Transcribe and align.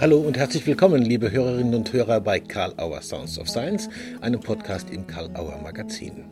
Hallo 0.00 0.20
und 0.20 0.38
herzlich 0.38 0.64
willkommen, 0.64 1.02
liebe 1.02 1.32
Hörerinnen 1.32 1.74
und 1.74 1.92
Hörer 1.92 2.20
bei 2.20 2.38
Karl 2.38 2.72
Auer 2.76 3.02
Sounds 3.02 3.36
of 3.36 3.48
Science, 3.48 3.88
einem 4.20 4.38
Podcast 4.38 4.90
im 4.90 5.08
Karl 5.08 5.28
Auer 5.34 5.60
Magazin. 5.60 6.24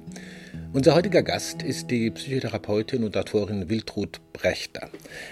Unser 0.72 0.94
heutiger 0.94 1.24
Gast 1.24 1.64
ist 1.64 1.90
die 1.90 2.12
Psychotherapeutin 2.12 3.02
und 3.02 3.16
Autorin 3.16 3.68
Wiltrud 3.68 4.20
Brechter. 4.32 4.88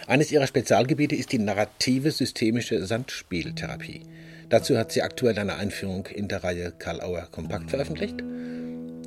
Eines 0.09 0.32
ihrer 0.32 0.48
Spezialgebiete 0.48 1.14
ist 1.14 1.30
die 1.30 1.39
narrative 1.39 2.11
systemische 2.11 2.84
Sandspieltherapie. 2.84 4.02
Dazu 4.48 4.77
hat 4.77 4.91
sie 4.91 5.03
aktuell 5.03 5.39
eine 5.39 5.55
Einführung 5.55 6.07
in 6.07 6.27
der 6.27 6.43
Reihe 6.43 6.73
Karl 6.77 7.03
Auer 7.03 7.29
Kompakt 7.30 7.71
veröffentlicht. 7.71 8.16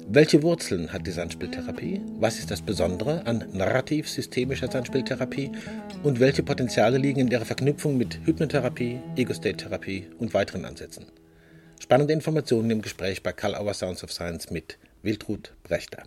Welche 0.10 0.42
Wurzeln 0.42 0.94
hat 0.94 1.06
die 1.06 1.12
Sandspieltherapie? 1.12 2.02
Was 2.18 2.40
ist 2.40 2.50
das 2.50 2.62
Besondere 2.62 3.26
an 3.26 3.44
narrativ-systemischer 3.52 4.72
Sandspieltherapie? 4.72 5.52
Und 6.02 6.22
welche 6.22 6.44
Potenziale 6.44 6.98
liegen 6.98 7.20
in 7.20 7.28
ihrer 7.28 7.44
Verknüpfung 7.44 7.98
mit 7.98 8.26
Hypnotherapie, 8.26 9.02
Ego-State-Therapie 9.18 10.08
und 10.18 10.34
weiteren 10.34 10.64
Ansätzen? 10.64 11.08
Spannende 11.82 12.14
Informationen 12.14 12.72
im 12.72 12.82
Gespräch 12.82 13.22
bei 13.22 13.34
Karl 13.34 13.54
Auer 13.56 13.74
Sounds 13.74 14.02
of 14.02 14.14
Science 14.14 14.50
mit 14.50 14.80
Wiltrud 15.02 15.54
Brechter. 15.64 16.04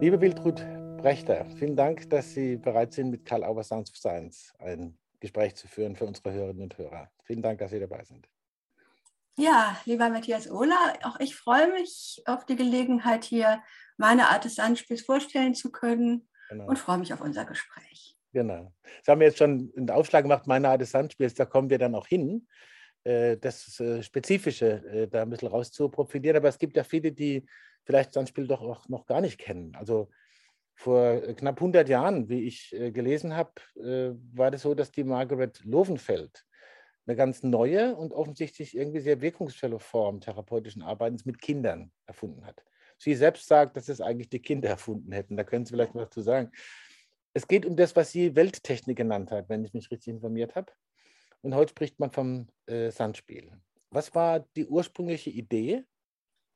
Liebe 0.00 0.20
Wiltrud 0.20 0.64
Brechter, 0.98 1.44
vielen 1.58 1.74
Dank, 1.74 2.08
dass 2.10 2.34
Sie 2.34 2.54
bereit 2.54 2.92
sind, 2.92 3.10
mit 3.10 3.24
Karl 3.24 3.42
Auer 3.42 3.64
Sounds 3.64 3.90
of 3.90 3.96
Science 3.96 4.54
ein 4.60 4.96
Gespräch 5.18 5.56
zu 5.56 5.66
führen 5.66 5.96
für 5.96 6.04
unsere 6.04 6.32
Hörerinnen 6.32 6.62
und 6.62 6.78
Hörer. 6.78 7.10
Vielen 7.24 7.42
Dank, 7.42 7.58
dass 7.58 7.72
Sie 7.72 7.80
dabei 7.80 8.04
sind. 8.04 8.29
Ja, 9.36 9.76
lieber 9.84 10.08
Matthias 10.10 10.50
Ohler, 10.50 10.94
auch 11.02 11.18
ich 11.20 11.34
freue 11.34 11.70
mich 11.72 12.22
auf 12.26 12.44
die 12.46 12.56
Gelegenheit, 12.56 13.24
hier 13.24 13.62
meine 13.96 14.28
Art 14.28 14.44
des 14.44 14.56
Sandspiels 14.56 15.02
vorstellen 15.02 15.54
zu 15.54 15.70
können 15.70 16.28
genau. 16.48 16.66
und 16.66 16.78
freue 16.78 16.98
mich 16.98 17.12
auf 17.12 17.20
unser 17.20 17.44
Gespräch. 17.44 18.16
Genau. 18.32 18.72
Das 18.98 19.08
haben 19.08 19.20
wir 19.20 19.28
jetzt 19.28 19.38
schon 19.38 19.72
einen 19.76 19.90
Aufschlag 19.90 20.24
gemacht, 20.24 20.46
meine 20.46 20.68
Art 20.68 20.80
des 20.80 20.90
Sandspiels, 20.90 21.34
da 21.34 21.46
kommen 21.46 21.70
wir 21.70 21.78
dann 21.78 21.94
auch 21.94 22.06
hin, 22.06 22.46
äh, 23.04 23.38
das 23.38 23.80
äh, 23.80 24.02
Spezifische 24.02 24.84
äh, 24.86 25.08
da 25.08 25.22
ein 25.22 25.30
bisschen 25.30 25.48
raus 25.48 25.72
zu 25.72 25.88
profitieren. 25.88 26.36
Aber 26.36 26.48
es 26.48 26.58
gibt 26.58 26.76
ja 26.76 26.84
viele, 26.84 27.12
die 27.12 27.46
vielleicht 27.84 28.12
Sandspiel 28.12 28.46
doch 28.46 28.60
auch 28.60 28.88
noch 28.88 29.06
gar 29.06 29.20
nicht 29.20 29.38
kennen. 29.38 29.74
Also 29.74 30.10
vor 30.74 31.20
knapp 31.34 31.56
100 31.56 31.88
Jahren, 31.88 32.28
wie 32.30 32.44
ich 32.44 32.70
gelesen 32.70 33.36
habe, 33.36 33.52
war 33.74 34.50
das 34.50 34.62
so, 34.62 34.72
dass 34.72 34.90
die 34.90 35.04
Margaret 35.04 35.62
Lovenfeld 35.62 36.46
eine 37.10 37.16
ganz 37.16 37.42
neue 37.42 37.96
und 37.96 38.12
offensichtlich 38.12 38.76
irgendwie 38.76 39.00
sehr 39.00 39.20
wirkungsvolle 39.20 39.80
Form 39.80 40.20
therapeutischen 40.20 40.82
Arbeitens 40.82 41.24
mit 41.26 41.40
Kindern 41.40 41.90
erfunden 42.06 42.46
hat. 42.46 42.64
Sie 42.98 43.14
selbst 43.14 43.48
sagt, 43.48 43.76
dass 43.76 43.88
es 43.88 44.00
eigentlich 44.00 44.28
die 44.28 44.40
Kinder 44.40 44.68
erfunden 44.68 45.10
hätten. 45.10 45.36
Da 45.36 45.42
können 45.42 45.64
Sie 45.64 45.72
vielleicht 45.72 45.94
was 45.94 46.10
zu 46.10 46.20
sagen. 46.20 46.52
Es 47.32 47.48
geht 47.48 47.66
um 47.66 47.76
das, 47.76 47.96
was 47.96 48.12
sie 48.12 48.36
Welttechnik 48.36 48.96
genannt 48.96 49.30
hat, 49.30 49.48
wenn 49.48 49.64
ich 49.64 49.72
mich 49.72 49.90
richtig 49.90 50.08
informiert 50.14 50.54
habe. 50.54 50.72
Und 51.42 51.54
heute 51.54 51.70
spricht 51.70 51.98
man 51.98 52.10
vom 52.10 52.48
äh, 52.66 52.90
Sandspiel. 52.90 53.52
Was 53.90 54.14
war 54.14 54.40
die 54.56 54.66
ursprüngliche 54.66 55.30
Idee 55.30 55.84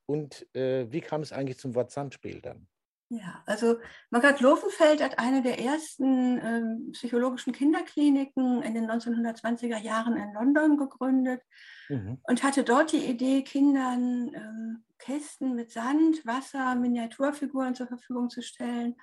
und 0.05 0.47
äh, 0.55 0.89
wie 0.91 1.01
kam 1.01 1.21
es 1.21 1.33
eigentlich 1.33 1.57
zum 1.57 1.75
Wort 1.75 1.91
Sandspiel 1.91 2.41
dann? 2.41 2.67
Ja, 3.09 3.43
also 3.45 3.77
Margaret 4.09 4.41
Lovenfeld 4.41 5.03
hat 5.03 5.19
eine 5.19 5.43
der 5.43 5.59
ersten 5.59 6.39
ähm, 6.39 6.91
psychologischen 6.93 7.53
Kinderkliniken 7.53 8.63
in 8.63 8.73
den 8.73 8.89
1920er 8.89 9.77
Jahren 9.77 10.17
in 10.17 10.33
London 10.33 10.77
gegründet 10.77 11.41
mhm. 11.87 12.19
und 12.23 12.43
hatte 12.43 12.63
dort 12.63 12.91
die 12.91 13.05
Idee, 13.05 13.43
Kindern 13.43 14.33
ähm, 14.33 14.85
Kästen 14.97 15.55
mit 15.55 15.71
Sand, 15.71 16.25
Wasser, 16.25 16.73
Miniaturfiguren 16.75 17.75
zur 17.75 17.87
Verfügung 17.87 18.31
zu 18.31 18.41
stellen, 18.41 18.95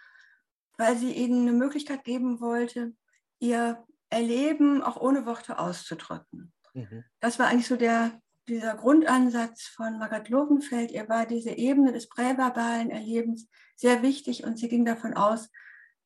weil 0.76 0.96
sie 0.96 1.12
ihnen 1.12 1.42
eine 1.46 1.56
Möglichkeit 1.56 2.02
geben 2.02 2.40
wollte, 2.40 2.94
ihr 3.38 3.84
Erleben 4.10 4.82
auch 4.82 5.00
ohne 5.00 5.26
Worte 5.26 5.58
auszudrücken. 5.58 6.52
Mhm. 6.74 7.04
Das 7.20 7.38
war 7.38 7.46
eigentlich 7.46 7.68
so 7.68 7.76
der, 7.76 8.20
dieser 8.48 8.74
Grundansatz 8.74 9.62
von 9.62 9.98
Margaret 9.98 10.28
Lovenfeld. 10.28 10.90
Ihr 10.90 11.08
war 11.08 11.26
diese 11.26 11.50
Ebene 11.50 11.92
des 11.92 12.08
präverbalen 12.08 12.90
Erlebens 12.90 13.48
sehr 13.76 14.02
wichtig 14.02 14.44
und 14.44 14.58
sie 14.58 14.68
ging 14.68 14.84
davon 14.84 15.14
aus, 15.14 15.50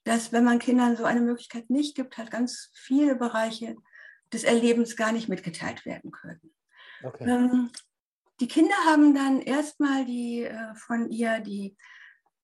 dass 0.04 0.32
wenn 0.32 0.44
man 0.44 0.58
Kindern 0.58 0.96
so 0.96 1.04
eine 1.04 1.20
Möglichkeit 1.20 1.68
nicht 1.70 1.96
gibt, 1.96 2.16
halt 2.18 2.30
ganz 2.30 2.70
viele 2.74 3.16
Bereiche 3.16 3.76
des 4.32 4.44
Erlebens 4.44 4.96
gar 4.96 5.12
nicht 5.12 5.28
mitgeteilt 5.28 5.84
werden 5.84 6.10
können. 6.10 6.54
Okay. 7.02 7.24
Ähm, 7.28 7.70
die 8.40 8.48
Kinder 8.48 8.74
haben 8.86 9.14
dann 9.14 9.40
erstmal 9.40 10.04
die, 10.04 10.44
äh, 10.44 10.74
von 10.74 11.10
ihr 11.10 11.40
die 11.40 11.76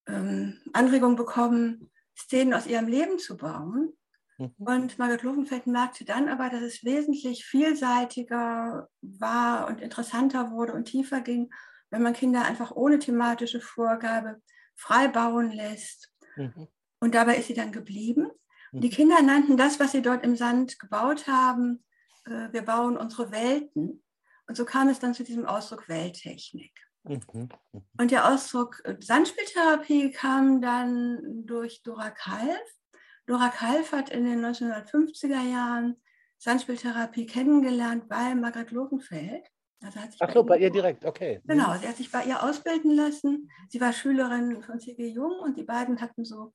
ähm, 0.07 0.61
Anregung 0.73 1.17
bekommen, 1.17 1.91
Szenen 2.17 2.55
aus 2.55 2.67
ihrem 2.67 2.89
Leben 2.89 3.19
zu 3.19 3.37
bauen. 3.37 3.93
Mhm. 4.39 4.55
Und 4.59 4.99
Margaret 4.99 5.23
Lovenfeld 5.23 5.67
merkte 5.67 6.05
dann 6.05 6.29
aber, 6.29 6.49
dass 6.49 6.63
es 6.63 6.85
wesentlich 6.85 7.45
vielseitiger 7.45 8.89
war 9.01 9.67
und 9.69 9.81
interessanter 9.81 10.51
wurde 10.51 10.73
und 10.73 10.87
tiefer 10.87 11.21
ging, 11.21 11.53
wenn 11.91 12.03
man 12.03 12.15
Kinder 12.15 12.45
einfach 12.45 12.73
ohne 12.73 12.99
thematische 12.99 13.61
Vorgabe 13.61 14.41
frei 14.75 15.09
bauen 15.09 15.53
lässt. 15.53 16.13
Mhm. 16.37 16.69
Und 17.01 17.15
dabei 17.15 17.37
ist 17.37 17.49
sie 17.49 17.55
dann 17.55 17.73
geblieben. 17.73 18.31
Mhm. 18.73 18.81
Die 18.81 18.91
Kinder 18.91 19.21
nannten 19.23 19.57
das, 19.57 19.79
was 19.79 19.93
sie 19.93 20.03
dort 20.03 20.25
im 20.25 20.37
Sand 20.37 20.79
gebaut 20.79 21.27
haben, 21.27 21.85
äh, 22.25 22.53
wir 22.53 22.63
bauen 22.63 22.97
unsere 22.97 23.31
Welten. 23.31 24.03
Und 24.47 24.57
so 24.57 24.65
kam 24.65 24.89
es 24.89 24.99
dann 24.99 25.15
zu 25.15 25.25
diesem 25.25 25.47
Ausdruck 25.47 25.89
Welttechnik. 25.89 26.73
Mhm. 27.05 27.21
mhm. 27.33 27.49
Und 27.99 28.11
der 28.11 28.33
Ausdruck 28.33 28.81
äh, 28.85 28.97
Sandspieltherapie 29.01 30.13
kam 30.13 30.61
dann 30.61 31.45
durch 31.47 31.83
Dora 31.83 32.11
Kalf, 32.11 32.61
Dora 33.27 33.49
Kalf 33.51 33.93
hat 33.93 34.11
in 34.11 34.25
den 34.25 34.45
1950er 34.45 35.43
Jahren 35.43 35.97
Sandspieltherapie 36.39 37.27
kennengelernt 37.27 38.09
bei 38.09 38.35
Margaret 38.35 38.73
Logenfeld. 38.73 39.47
Also 39.81 40.01
Ach 40.21 40.33
so, 40.33 40.45
bei 40.45 40.59
ihr 40.59 40.71
direkt, 40.71 41.05
okay. 41.05 41.41
Genau, 41.45 41.77
sie 41.77 41.89
hat 41.89 41.97
sich 41.97 42.11
bei 42.11 42.25
ihr 42.25 42.43
ausbilden 42.43 42.95
lassen. 42.95 43.51
Sie 43.69 43.81
war 43.81 43.93
Schülerin 43.93 44.63
von 44.63 44.79
C.G. 44.79 45.09
Jung 45.09 45.33
und 45.41 45.57
die 45.57 45.65
beiden 45.65 46.01
hatten 46.01 46.25
so 46.25 46.53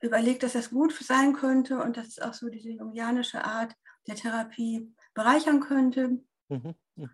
überlegt, 0.00 0.42
dass 0.42 0.52
das 0.52 0.70
gut 0.70 0.92
sein 0.92 1.34
könnte 1.34 1.80
und 1.80 1.96
dass 1.96 2.08
es 2.08 2.18
auch 2.18 2.34
so 2.34 2.48
diese 2.48 2.70
jungianische 2.70 3.44
Art 3.44 3.74
der 4.06 4.16
Therapie 4.16 4.92
bereichern 5.14 5.60
könnte. 5.60 6.20
Mhm. 6.48 6.74
mhm. 6.96 7.10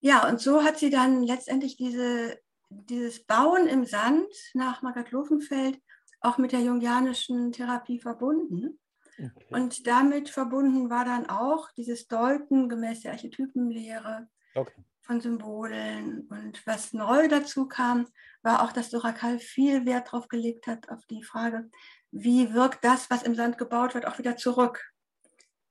Ja, 0.00 0.28
und 0.28 0.38
so 0.38 0.62
hat 0.62 0.78
sie 0.78 0.90
dann 0.90 1.22
letztendlich 1.22 1.78
diese, 1.78 2.38
dieses 2.68 3.24
Bauen 3.24 3.66
im 3.66 3.86
Sand 3.86 4.28
nach 4.52 4.82
Margaret 4.82 5.10
Lovenfeld 5.12 5.80
auch 6.24 6.38
mit 6.38 6.52
der 6.52 6.60
jungianischen 6.60 7.52
Therapie 7.52 8.00
verbunden. 8.00 8.78
Okay. 9.18 9.30
Und 9.50 9.86
damit 9.86 10.28
verbunden 10.28 10.90
war 10.90 11.04
dann 11.04 11.28
auch 11.28 11.70
dieses 11.72 12.08
Deuten 12.08 12.68
gemäß 12.68 13.02
der 13.02 13.12
Archetypenlehre 13.12 14.28
okay. 14.54 14.84
von 15.02 15.20
Symbolen. 15.20 16.26
Und 16.28 16.66
was 16.66 16.92
neu 16.92 17.28
dazu 17.28 17.68
kam, 17.68 18.06
war 18.42 18.62
auch, 18.62 18.72
dass 18.72 18.90
Dorakal 18.90 19.38
viel 19.38 19.86
Wert 19.86 20.08
darauf 20.08 20.28
gelegt 20.28 20.66
hat, 20.66 20.88
auf 20.88 21.04
die 21.06 21.22
Frage, 21.22 21.70
wie 22.10 22.52
wirkt 22.52 22.84
das, 22.84 23.08
was 23.10 23.22
im 23.22 23.34
Sand 23.34 23.58
gebaut 23.58 23.94
wird, 23.94 24.06
auch 24.06 24.18
wieder 24.18 24.36
zurück. 24.36 24.82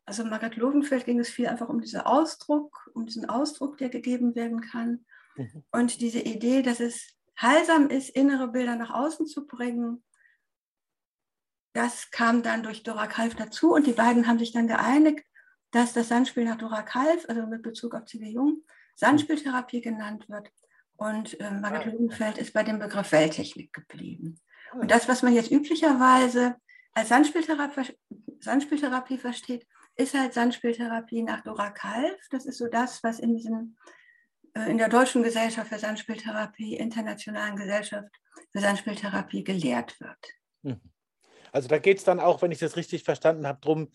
Also 0.05 0.25
Margaret 0.25 0.57
Lovenfeld 0.57 1.05
ging 1.05 1.19
es 1.19 1.29
viel 1.29 1.47
einfach 1.47 1.69
um 1.69 1.79
diesen 1.79 2.01
Ausdruck, 2.01 2.89
um 2.93 3.05
diesen 3.05 3.29
Ausdruck, 3.29 3.77
der 3.77 3.89
gegeben 3.89 4.35
werden 4.35 4.61
kann. 4.61 5.05
Mhm. 5.35 5.63
Und 5.71 6.01
diese 6.01 6.19
Idee, 6.19 6.61
dass 6.61 6.79
es 6.79 7.15
heilsam 7.39 7.89
ist, 7.89 8.09
innere 8.09 8.49
Bilder 8.49 8.75
nach 8.75 8.91
außen 8.91 9.25
zu 9.25 9.47
bringen 9.47 10.03
das 11.73 12.11
kam 12.11 12.43
dann 12.43 12.63
durch 12.63 12.83
Dora 12.83 13.07
Kalf 13.07 13.35
dazu 13.35 13.73
und 13.73 13.87
die 13.87 13.93
beiden 13.93 14.27
haben 14.27 14.39
sich 14.39 14.51
dann 14.51 14.67
geeinigt, 14.67 15.25
dass 15.71 15.93
das 15.93 16.09
Sandspiel 16.09 16.45
nach 16.45 16.57
Dora 16.57 16.83
Kalf, 16.83 17.25
also 17.27 17.47
mit 17.47 17.63
Bezug 17.63 17.95
auf 17.95 18.05
C.W. 18.05 18.29
Jung, 18.29 18.63
Sandspieltherapie 18.95 19.81
genannt 19.81 20.29
wird. 20.29 20.49
Und 20.95 21.39
äh, 21.39 21.49
Margret 21.49 21.87
Lügenfeld 21.87 22.37
ist 22.37 22.53
bei 22.53 22.63
dem 22.63 22.77
Begriff 22.77 23.11
Welttechnik 23.11 23.73
geblieben. 23.73 24.39
Und 24.79 24.91
das, 24.91 25.07
was 25.07 25.23
man 25.23 25.33
jetzt 25.33 25.51
üblicherweise 25.51 26.55
als 26.93 27.09
Sandspieltherapie, 27.09 27.97
Sandspieltherapie 28.39 29.17
versteht, 29.17 29.65
ist 29.95 30.13
halt 30.13 30.33
Sandspieltherapie 30.33 31.23
nach 31.23 31.41
Dora 31.41 31.71
Kalf. 31.71 32.19
Das 32.29 32.45
ist 32.45 32.59
so 32.59 32.67
das, 32.67 33.03
was 33.03 33.19
in 33.19 33.35
diesem 33.35 33.75
äh, 34.53 34.69
in 34.69 34.77
der 34.77 34.89
Deutschen 34.89 35.23
Gesellschaft 35.23 35.69
für 35.69 35.79
Sandspieltherapie, 35.79 36.75
Internationalen 36.75 37.55
Gesellschaft 37.55 38.09
für 38.51 38.59
Sandspieltherapie 38.59 39.43
gelehrt 39.43 39.99
wird. 39.99 40.27
Mhm. 40.61 40.92
Also 41.53 41.67
da 41.67 41.77
geht 41.77 41.99
es 41.99 42.03
dann 42.03 42.19
auch, 42.19 42.41
wenn 42.41 42.51
ich 42.51 42.59
das 42.59 42.75
richtig 42.75 43.03
verstanden 43.03 43.47
habe, 43.47 43.59
darum, 43.61 43.89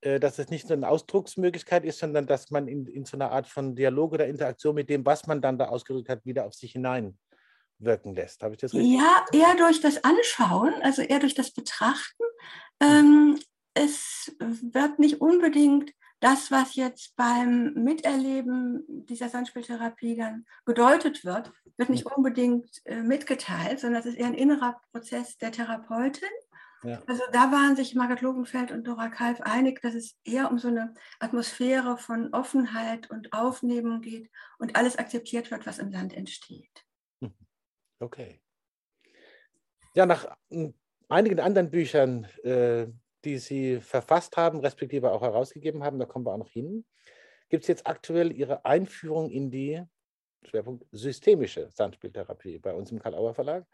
äh, 0.00 0.18
dass 0.18 0.38
es 0.38 0.48
nicht 0.48 0.68
nur 0.68 0.76
eine 0.76 0.88
Ausdrucksmöglichkeit 0.88 1.84
ist, 1.84 1.98
sondern 1.98 2.26
dass 2.26 2.50
man 2.50 2.66
in, 2.66 2.86
in 2.86 3.04
so 3.04 3.16
einer 3.16 3.30
Art 3.30 3.46
von 3.46 3.76
Dialog 3.76 4.12
oder 4.12 4.26
Interaktion 4.26 4.74
mit 4.74 4.90
dem, 4.90 5.04
was 5.06 5.26
man 5.26 5.40
dann 5.40 5.58
da 5.58 5.66
ausgedrückt 5.66 6.08
hat, 6.08 6.24
wieder 6.24 6.46
auf 6.46 6.54
sich 6.54 6.72
hineinwirken 6.72 8.14
lässt. 8.14 8.42
Habe 8.42 8.54
ich 8.54 8.60
das 8.60 8.74
richtig? 8.74 8.98
Ja, 8.98 9.24
eher 9.32 9.54
durch 9.56 9.80
das 9.80 10.02
Anschauen, 10.02 10.72
also 10.82 11.02
eher 11.02 11.20
durch 11.20 11.34
das 11.34 11.52
Betrachten. 11.52 12.24
Ähm, 12.80 13.38
es 13.74 14.34
wird 14.38 14.98
nicht 14.98 15.20
unbedingt 15.20 15.92
das, 16.20 16.50
was 16.50 16.76
jetzt 16.76 17.16
beim 17.16 17.74
Miterleben 17.74 18.84
dieser 19.06 19.28
Sandspieltherapie 19.28 20.16
dann 20.16 20.46
gedeutet 20.64 21.24
wird, 21.24 21.52
wird 21.76 21.90
nicht 21.90 22.06
unbedingt 22.06 22.80
äh, 22.84 23.02
mitgeteilt, 23.02 23.80
sondern 23.80 24.00
es 24.00 24.06
ist 24.06 24.18
eher 24.18 24.26
ein 24.26 24.34
innerer 24.34 24.80
Prozess 24.92 25.36
der 25.36 25.52
Therapeutin 25.52 26.28
Ja. 26.84 27.00
Also 27.06 27.22
da 27.32 27.52
waren 27.52 27.76
sich 27.76 27.94
Margaret 27.94 28.22
Logenfeld 28.22 28.72
und 28.72 28.84
Dora 28.84 29.08
Kalf 29.08 29.40
einig, 29.40 29.80
dass 29.82 29.94
es 29.94 30.18
eher 30.24 30.50
um 30.50 30.58
so 30.58 30.68
eine 30.68 30.94
Atmosphäre 31.20 31.96
von 31.96 32.32
Offenheit 32.34 33.10
und 33.10 33.32
Aufnehmen 33.32 34.00
geht 34.00 34.30
und 34.58 34.76
alles 34.76 34.98
akzeptiert 34.98 35.50
wird, 35.50 35.66
was 35.66 35.78
im 35.78 35.90
Land 35.90 36.12
entsteht. 36.12 36.84
Mhm. 37.20 37.34
Okay. 38.00 38.40
Ja, 39.94 40.06
nach 40.06 40.36
hm, 40.50 40.74
einigen 41.08 41.38
anderen 41.38 41.70
Büchern, 41.70 42.24
äh, 42.42 42.86
die 43.24 43.38
Sie 43.38 43.80
verfasst 43.80 44.36
haben, 44.36 44.58
respektive 44.58 45.12
auch 45.12 45.22
herausgegeben 45.22 45.84
haben, 45.84 45.98
da 45.98 46.06
kommen 46.06 46.26
wir 46.26 46.32
auch 46.32 46.38
noch 46.38 46.50
hin, 46.50 46.84
gibt 47.48 47.62
es 47.64 47.68
jetzt 47.68 47.86
aktuell 47.86 48.32
Ihre 48.32 48.64
Einführung 48.64 49.30
in 49.30 49.50
die 49.50 49.82
Schwerpunkt 50.44 50.84
systemische 50.90 51.70
Sandspieltherapie 51.70 52.58
bei 52.58 52.72
uns 52.72 52.90
im 52.90 52.98
Karl-Auer 52.98 53.34
Verlag. 53.34 53.66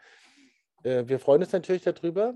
Äh, 0.82 1.04
wir 1.06 1.18
freuen 1.18 1.42
uns 1.42 1.52
natürlich 1.52 1.82
darüber. 1.82 2.34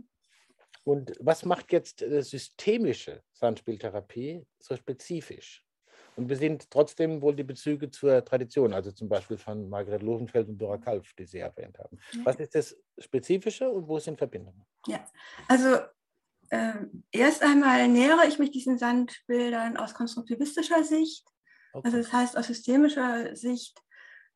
Und 0.84 1.12
was 1.20 1.44
macht 1.44 1.72
jetzt 1.72 2.02
äh, 2.02 2.22
systemische 2.22 3.22
Sandspieltherapie 3.32 4.44
so 4.58 4.76
spezifisch? 4.76 5.64
Und 6.16 6.28
wir 6.28 6.36
sehen 6.36 6.58
trotzdem 6.68 7.22
wohl 7.22 7.34
die 7.34 7.44
Bezüge 7.44 7.90
zur 7.90 8.24
Tradition, 8.24 8.74
also 8.74 8.92
zum 8.92 9.08
Beispiel 9.08 9.38
von 9.38 9.68
Margret 9.68 10.02
Lohenfeld 10.02 10.48
und 10.48 10.58
Dora 10.58 10.76
Kalf, 10.76 11.12
die 11.14 11.24
Sie 11.24 11.38
erwähnt 11.38 11.78
haben. 11.78 11.98
Was 12.24 12.36
ist 12.36 12.54
das 12.54 12.76
Spezifische 12.98 13.70
und 13.70 13.88
wo 13.88 13.98
sind 13.98 14.18
Verbindungen? 14.18 14.64
Ja, 14.86 15.06
also 15.48 15.78
äh, 16.50 16.74
erst 17.12 17.42
einmal 17.42 17.88
nähere 17.88 18.26
ich 18.28 18.38
mich 18.38 18.50
diesen 18.50 18.76
Sandbildern 18.76 19.78
aus 19.78 19.94
konstruktivistischer 19.94 20.84
Sicht. 20.84 21.26
Okay. 21.72 21.86
Also 21.86 21.96
das 21.96 22.12
heißt, 22.12 22.36
aus 22.36 22.48
systemischer 22.48 23.34
Sicht 23.34 23.80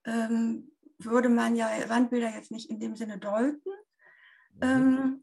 ähm, 0.07 0.73
würde 0.99 1.29
man 1.29 1.57
ja 1.57 1.69
Wandbilder 1.89 2.31
jetzt 2.31 2.51
nicht 2.51 2.71
in 2.71 2.81
dem 2.81 2.97
Sinne 2.97 3.19
deuten. 3.19 3.69
Mhm. 4.55 4.63
Ähm, 4.63 5.23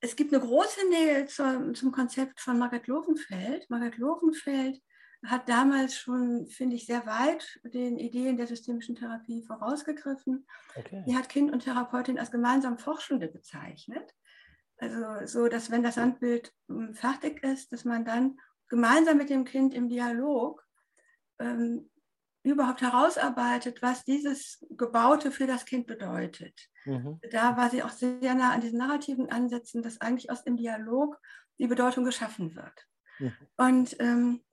es 0.00 0.16
gibt 0.16 0.32
eine 0.32 0.42
große 0.42 0.88
Nähe 0.88 1.26
zum, 1.26 1.74
zum 1.74 1.92
Konzept 1.92 2.40
von 2.40 2.58
Margaret 2.58 2.86
Lovenfeld. 2.86 3.68
Margaret 3.68 3.98
Lovenfeld 3.98 4.80
hat 5.26 5.48
damals 5.48 5.96
schon, 5.96 6.46
finde 6.46 6.76
ich, 6.76 6.86
sehr 6.86 7.04
weit 7.06 7.60
den 7.64 7.98
Ideen 7.98 8.36
der 8.36 8.46
systemischen 8.46 8.94
Therapie 8.94 9.42
vorausgegriffen. 9.42 10.46
Okay. 10.76 11.02
Sie 11.06 11.16
hat 11.16 11.28
Kind 11.28 11.52
und 11.52 11.64
Therapeutin 11.64 12.18
als 12.18 12.30
gemeinsam 12.30 12.78
Forschende 12.78 13.26
bezeichnet. 13.26 14.14
Also 14.76 15.26
so, 15.26 15.48
dass 15.48 15.72
wenn 15.72 15.82
das 15.82 15.96
Sandbild 15.96 16.52
hm, 16.68 16.94
fertig 16.94 17.42
ist, 17.42 17.72
dass 17.72 17.84
man 17.84 18.04
dann 18.04 18.38
gemeinsam 18.68 19.16
mit 19.16 19.30
dem 19.30 19.44
Kind 19.44 19.74
im 19.74 19.88
Dialog 19.88 20.64
ähm, 21.40 21.90
überhaupt 22.48 22.82
herausarbeitet, 22.82 23.82
was 23.82 24.04
dieses 24.04 24.64
Gebaute 24.70 25.30
für 25.30 25.46
das 25.46 25.64
Kind 25.64 25.86
bedeutet. 25.86 26.68
Mhm. 26.84 27.20
Da 27.30 27.56
war 27.56 27.70
sie 27.70 27.82
auch 27.82 27.90
sehr 27.90 28.34
nah 28.34 28.52
an 28.52 28.60
diesen 28.60 28.78
narrativen 28.78 29.30
Ansätzen, 29.30 29.82
dass 29.82 30.00
eigentlich 30.00 30.30
aus 30.30 30.44
dem 30.44 30.56
Dialog 30.56 31.18
die 31.58 31.66
Bedeutung 31.66 32.04
geschaffen 32.04 32.54
wird. 32.54 32.86
Mhm. 33.18 33.32
Und 33.56 33.96
ähm, 34.00 34.44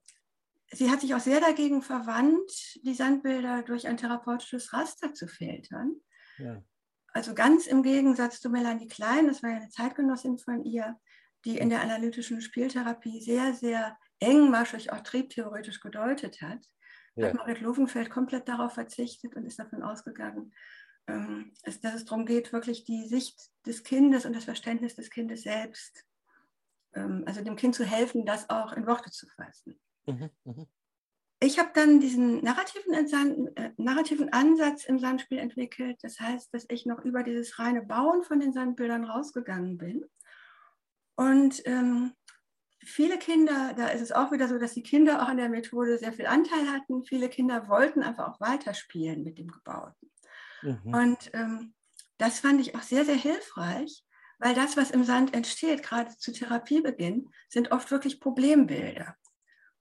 sie 0.70 0.90
hat 0.90 1.00
sich 1.00 1.14
auch 1.14 1.20
sehr 1.20 1.40
dagegen 1.40 1.82
verwandt, 1.82 2.50
die 2.82 2.94
Sandbilder 2.94 3.62
durch 3.62 3.86
ein 3.86 3.96
therapeutisches 3.96 4.72
Raster 4.72 5.14
zu 5.14 5.28
filtern. 5.28 5.96
Ja. 6.38 6.62
Also 7.12 7.34
ganz 7.34 7.66
im 7.66 7.82
Gegensatz 7.82 8.40
zu 8.40 8.50
Melanie 8.50 8.88
Klein, 8.88 9.26
das 9.26 9.42
war 9.42 9.50
ja 9.50 9.56
eine 9.56 9.70
Zeitgenossin 9.70 10.38
von 10.38 10.64
ihr, 10.64 10.98
die 11.44 11.58
in 11.58 11.70
der 11.70 11.80
analytischen 11.80 12.40
Spieltherapie 12.40 13.20
sehr, 13.22 13.54
sehr 13.54 13.96
engmaschig 14.18 14.92
auch 14.92 15.00
triebtheoretisch 15.00 15.80
gedeutet 15.80 16.42
hat 16.42 16.66
ja. 17.16 17.28
hat 17.28 17.34
Marit 17.34 17.60
Lovenfeld 17.60 18.10
komplett 18.10 18.48
darauf 18.48 18.74
verzichtet 18.74 19.34
und 19.36 19.44
ist 19.44 19.58
davon 19.58 19.82
ausgegangen, 19.82 20.54
ähm, 21.08 21.52
dass 21.64 21.94
es 21.94 22.04
darum 22.04 22.26
geht, 22.26 22.52
wirklich 22.52 22.84
die 22.84 23.06
Sicht 23.06 23.50
des 23.66 23.82
Kindes 23.84 24.24
und 24.24 24.34
das 24.34 24.44
Verständnis 24.44 24.94
des 24.94 25.10
Kindes 25.10 25.42
selbst, 25.42 26.04
ähm, 26.94 27.24
also 27.26 27.42
dem 27.42 27.56
Kind 27.56 27.74
zu 27.74 27.84
helfen, 27.84 28.26
das 28.26 28.48
auch 28.50 28.72
in 28.72 28.86
Worte 28.86 29.10
zu 29.10 29.26
fassen. 29.28 29.78
Mhm, 30.06 30.30
mh. 30.44 30.66
Ich 31.38 31.58
habe 31.58 31.70
dann 31.74 32.00
diesen 32.00 32.42
narrativen, 32.42 32.94
äh, 33.56 33.70
narrativen 33.76 34.32
Ansatz 34.32 34.84
im 34.84 34.98
Sandspiel 34.98 35.36
entwickelt. 35.36 35.98
Das 36.02 36.18
heißt, 36.18 36.52
dass 36.54 36.64
ich 36.70 36.86
noch 36.86 37.04
über 37.04 37.22
dieses 37.22 37.58
reine 37.58 37.82
Bauen 37.82 38.22
von 38.22 38.40
den 38.40 38.54
Sandbildern 38.54 39.04
rausgegangen 39.04 39.76
bin 39.76 40.06
und 41.14 41.62
ähm, 41.66 42.14
viele 42.86 43.18
Kinder, 43.18 43.74
da 43.76 43.88
ist 43.88 44.00
es 44.00 44.12
auch 44.12 44.32
wieder 44.32 44.48
so, 44.48 44.58
dass 44.58 44.74
die 44.74 44.82
Kinder 44.82 45.22
auch 45.22 45.28
an 45.28 45.36
der 45.36 45.48
Methode 45.48 45.98
sehr 45.98 46.12
viel 46.12 46.26
Anteil 46.26 46.70
hatten. 46.70 47.04
Viele 47.04 47.28
Kinder 47.28 47.68
wollten 47.68 48.02
einfach 48.02 48.28
auch 48.28 48.40
weiterspielen 48.40 49.22
mit 49.22 49.38
dem 49.38 49.48
Gebauten. 49.48 50.10
Mhm. 50.62 50.94
Und 50.94 51.30
ähm, 51.34 51.74
das 52.18 52.40
fand 52.40 52.60
ich 52.60 52.74
auch 52.74 52.82
sehr, 52.82 53.04
sehr 53.04 53.16
hilfreich, 53.16 54.04
weil 54.38 54.54
das, 54.54 54.76
was 54.76 54.90
im 54.90 55.04
Sand 55.04 55.34
entsteht, 55.34 55.82
gerade 55.82 56.16
zu 56.16 56.32
Therapiebeginn, 56.32 57.30
sind 57.48 57.72
oft 57.72 57.90
wirklich 57.90 58.20
Problembilder. 58.20 59.16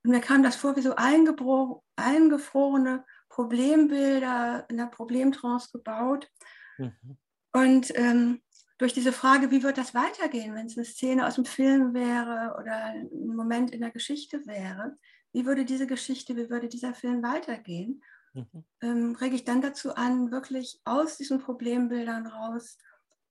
Und 0.04 0.12
mir 0.12 0.22
kam 0.22 0.44
das 0.44 0.56
vor 0.56 0.76
wie 0.76 0.82
so 0.82 0.96
eingefrorene 0.96 3.06
Problembilder 3.30 4.66
in 4.70 4.78
der 4.78 4.88
Problemtrance 4.88 5.70
gebaut. 5.72 6.30
Mhm. 6.78 7.18
Und 7.54 7.98
ähm, 7.98 8.42
durch 8.78 8.94
diese 8.94 9.14
Frage, 9.14 9.52
wie 9.52 9.64
wird 9.64 9.78
das 9.78 9.94
weitergehen, 9.94 10.54
wenn 10.54 10.66
es 10.66 10.78
eine 10.78 10.86
Szene 10.86 11.26
aus 11.26 11.36
dem 11.36 11.46
Film 11.46 11.94
wäre 11.94 12.58
oder 12.60 12.76
ein 12.76 13.10
Moment 13.28 13.72
in 13.72 13.82
der 13.82 13.92
Geschichte 13.92 14.46
wäre, 14.46 14.98
wie 15.32 15.46
würde 15.46 15.66
diese 15.66 15.88
Geschichte, 15.88 16.36
wie 16.36 16.50
würde 16.50 16.68
dieser 16.68 16.94
Film 16.94 17.24
weitergehen, 17.24 18.04
mhm. 18.34 18.66
ähm, 18.82 19.16
rege 19.16 19.36
ich 19.36 19.46
dann 19.46 19.62
dazu 19.62 19.96
an, 19.96 20.32
wirklich 20.32 20.82
aus 20.84 21.18
diesen 21.18 21.40
Problembildern 21.40 22.28
raus 22.28 22.78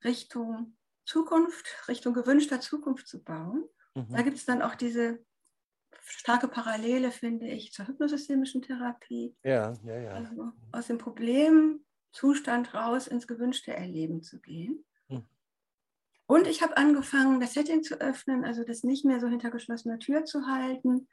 Richtung 0.02 0.76
Zukunft, 1.04 1.66
Richtung 1.88 2.14
gewünschter 2.14 2.60
Zukunft 2.60 3.08
zu 3.08 3.22
bauen. 3.22 3.64
Mhm. 3.94 4.08
Da 4.10 4.22
gibt 4.22 4.38
es 4.38 4.46
dann 4.46 4.62
auch 4.62 4.74
diese 4.74 5.24
starke 6.06 6.48
Parallele, 6.48 7.10
finde 7.10 7.48
ich, 7.48 7.72
zur 7.72 7.86
hypnosystemischen 7.86 8.62
Therapie. 8.62 9.36
Ja, 9.42 9.74
ja, 9.84 9.98
ja. 9.98 10.10
Also 10.12 10.52
aus 10.72 10.86
dem 10.86 10.98
Problemzustand 10.98 12.74
raus 12.74 13.06
ins 13.06 13.26
gewünschte 13.26 13.74
Erleben 13.74 14.22
zu 14.22 14.40
gehen. 14.40 14.84
Und 16.26 16.46
ich 16.46 16.62
habe 16.62 16.76
angefangen, 16.76 17.40
das 17.40 17.52
Setting 17.52 17.82
zu 17.82 18.00
öffnen, 18.00 18.44
also 18.44 18.64
das 18.64 18.82
nicht 18.82 19.04
mehr 19.04 19.20
so 19.20 19.28
hinter 19.28 19.50
geschlossener 19.50 19.98
Tür 19.98 20.24
zu 20.24 20.46
halten, 20.46 21.08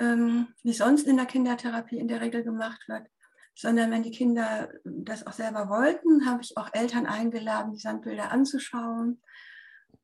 ähm, 0.00 0.48
wie 0.62 0.72
sonst 0.72 1.06
in 1.06 1.16
der 1.16 1.26
Kindertherapie 1.26 1.98
in 1.98 2.08
der 2.08 2.20
Regel 2.20 2.42
gemacht 2.42 2.88
wird, 2.88 3.06
sondern 3.54 3.90
wenn 3.90 4.02
die 4.02 4.10
Kinder 4.10 4.72
das 4.84 5.26
auch 5.26 5.34
selber 5.34 5.68
wollten, 5.68 6.26
habe 6.26 6.42
ich 6.42 6.56
auch 6.56 6.70
Eltern 6.72 7.06
eingeladen, 7.06 7.72
die 7.72 7.78
Sandbilder 7.78 8.32
anzuschauen 8.32 9.22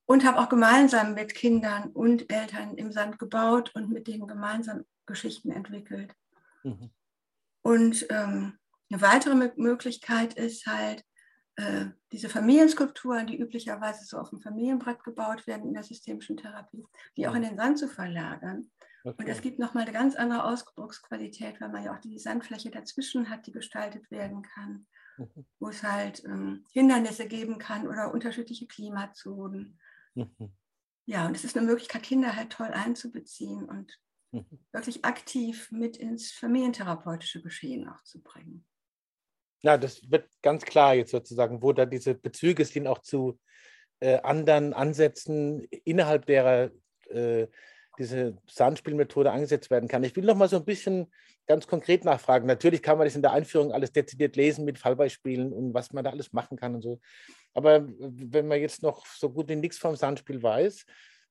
und 0.04 0.24
habe 0.24 0.38
auch 0.38 0.48
gemeinsam 0.48 1.14
mit 1.14 1.34
Kindern 1.34 1.90
und 1.90 2.32
Eltern 2.32 2.76
im 2.76 2.92
Sand 2.92 3.18
gebaut 3.18 3.72
und 3.74 3.90
mit 3.90 4.06
denen 4.06 4.28
gemeinsam 4.28 4.84
Geschichten 5.06 5.50
entwickelt. 5.50 6.12
Mhm. 6.62 6.90
Und 7.62 8.06
ähm, 8.10 8.58
eine 8.90 9.02
weitere 9.02 9.50
Möglichkeit 9.56 10.34
ist 10.34 10.66
halt, 10.66 11.02
äh, 11.56 11.86
diese 12.12 12.28
Familienskulpturen, 12.28 13.26
die 13.26 13.38
üblicherweise 13.38 14.04
so 14.04 14.18
auf 14.18 14.30
dem 14.30 14.40
Familienbrett 14.40 15.02
gebaut 15.02 15.46
werden 15.46 15.68
in 15.68 15.74
der 15.74 15.82
systemischen 15.82 16.36
Therapie, 16.36 16.84
die 17.16 17.26
auch 17.26 17.34
in 17.34 17.42
den 17.42 17.56
Sand 17.56 17.78
zu 17.78 17.88
verlagern. 17.88 18.70
Okay. 19.04 19.22
Und 19.22 19.28
es 19.28 19.40
gibt 19.40 19.58
nochmal 19.58 19.84
eine 19.84 19.92
ganz 19.92 20.16
andere 20.16 20.44
Ausdrucksqualität, 20.44 21.60
weil 21.60 21.70
man 21.70 21.84
ja 21.84 21.94
auch 21.94 22.00
die 22.00 22.18
Sandfläche 22.18 22.70
dazwischen 22.70 23.30
hat, 23.30 23.46
die 23.46 23.52
gestaltet 23.52 24.10
werden 24.10 24.42
kann, 24.42 24.86
mhm. 25.16 25.46
wo 25.58 25.68
es 25.68 25.82
halt 25.82 26.24
ähm, 26.24 26.64
Hindernisse 26.72 27.26
geben 27.26 27.58
kann 27.58 27.86
oder 27.86 28.12
unterschiedliche 28.12 28.66
Klimazonen. 28.66 29.78
Mhm. 30.14 30.52
Ja, 31.06 31.26
und 31.26 31.36
es 31.36 31.44
ist 31.44 31.56
eine 31.56 31.66
Möglichkeit, 31.66 32.02
Kinder 32.02 32.34
halt 32.34 32.50
toll 32.50 32.66
einzubeziehen 32.66 33.64
und 33.64 33.98
mhm. 34.32 34.44
wirklich 34.72 35.04
aktiv 35.04 35.70
mit 35.70 35.96
ins 35.96 36.32
familientherapeutische 36.32 37.40
Geschehen 37.42 37.88
auch 37.88 38.02
zu 38.02 38.20
bringen. 38.20 38.66
Ja, 39.62 39.78
das 39.78 40.10
wird 40.10 40.28
ganz 40.42 40.64
klar 40.64 40.94
jetzt 40.94 41.10
sozusagen, 41.10 41.62
wo 41.62 41.72
da 41.72 41.86
diese 41.86 42.14
Bezüge 42.14 42.64
sind 42.64 42.86
auch 42.86 43.00
zu 43.00 43.38
äh, 44.00 44.18
anderen 44.18 44.74
Ansätzen, 44.74 45.66
innerhalb 45.84 46.26
derer 46.26 46.70
äh, 47.08 47.46
diese 47.98 48.36
Sandspielmethode 48.46 49.30
angesetzt 49.30 49.70
werden 49.70 49.88
kann. 49.88 50.04
Ich 50.04 50.14
will 50.16 50.24
noch 50.24 50.36
mal 50.36 50.48
so 50.48 50.56
ein 50.56 50.64
bisschen 50.64 51.10
ganz 51.46 51.66
konkret 51.66 52.04
nachfragen. 52.04 52.46
Natürlich 52.46 52.82
kann 52.82 52.98
man 52.98 53.06
das 53.06 53.16
in 53.16 53.22
der 53.22 53.32
Einführung 53.32 53.72
alles 53.72 53.92
dezidiert 53.92 54.36
lesen 54.36 54.64
mit 54.64 54.78
Fallbeispielen 54.78 55.52
und 55.52 55.72
was 55.72 55.92
man 55.92 56.04
da 56.04 56.10
alles 56.10 56.32
machen 56.32 56.58
kann 56.58 56.74
und 56.74 56.82
so. 56.82 57.00
Aber 57.54 57.86
wenn 57.98 58.48
man 58.48 58.60
jetzt 58.60 58.82
noch 58.82 59.06
so 59.06 59.30
gut 59.30 59.48
wie 59.48 59.56
nichts 59.56 59.78
vom 59.78 59.96
Sandspiel 59.96 60.42
weiß, 60.42 60.84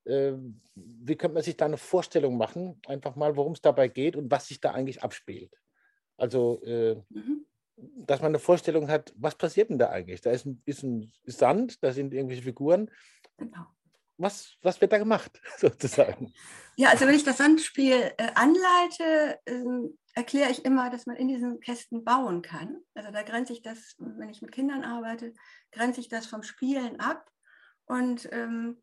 äh, 0.06 0.32
wie 0.74 1.16
könnte 1.16 1.34
man 1.34 1.42
sich 1.44 1.56
da 1.56 1.66
eine 1.66 1.76
Vorstellung 1.76 2.36
machen, 2.36 2.80
einfach 2.86 3.14
mal, 3.14 3.36
worum 3.36 3.52
es 3.52 3.60
dabei 3.60 3.88
geht 3.88 4.16
und 4.16 4.30
was 4.30 4.48
sich 4.48 4.60
da 4.60 4.72
eigentlich 4.72 5.02
abspielt? 5.02 5.52
Also 6.16 6.60
äh, 6.64 6.96
mhm 7.10 7.45
dass 7.76 8.20
man 8.20 8.30
eine 8.30 8.38
Vorstellung 8.38 8.88
hat, 8.88 9.12
was 9.16 9.36
passiert 9.36 9.70
denn 9.70 9.78
da 9.78 9.90
eigentlich? 9.90 10.20
Da 10.20 10.30
ist 10.30 10.46
ein, 10.46 10.62
ist 10.64 10.82
ein 10.82 11.12
Sand, 11.24 11.82
da 11.82 11.92
sind 11.92 12.14
irgendwelche 12.14 12.42
Figuren. 12.42 12.90
Genau. 13.36 13.66
Was, 14.18 14.56
was 14.62 14.80
wird 14.80 14.92
da 14.92 14.98
gemacht, 14.98 15.40
sozusagen? 15.58 16.32
Ja, 16.76 16.88
also 16.90 17.06
wenn 17.06 17.14
ich 17.14 17.24
das 17.24 17.36
Sandspiel 17.36 18.12
äh, 18.16 18.30
anleite, 18.34 19.38
äh, 19.44 19.88
erkläre 20.14 20.50
ich 20.50 20.64
immer, 20.64 20.88
dass 20.88 21.04
man 21.04 21.16
in 21.16 21.28
diesen 21.28 21.60
Kästen 21.60 22.02
bauen 22.02 22.40
kann. 22.40 22.78
Also 22.94 23.10
da 23.10 23.22
grenze 23.22 23.52
ich 23.52 23.60
das, 23.60 23.94
wenn 23.98 24.30
ich 24.30 24.40
mit 24.40 24.52
Kindern 24.52 24.82
arbeite, 24.82 25.34
grenze 25.70 26.00
ich 26.00 26.08
das 26.08 26.26
vom 26.26 26.42
Spielen 26.42 26.98
ab 26.98 27.30
und 27.84 28.26
ähm, 28.32 28.82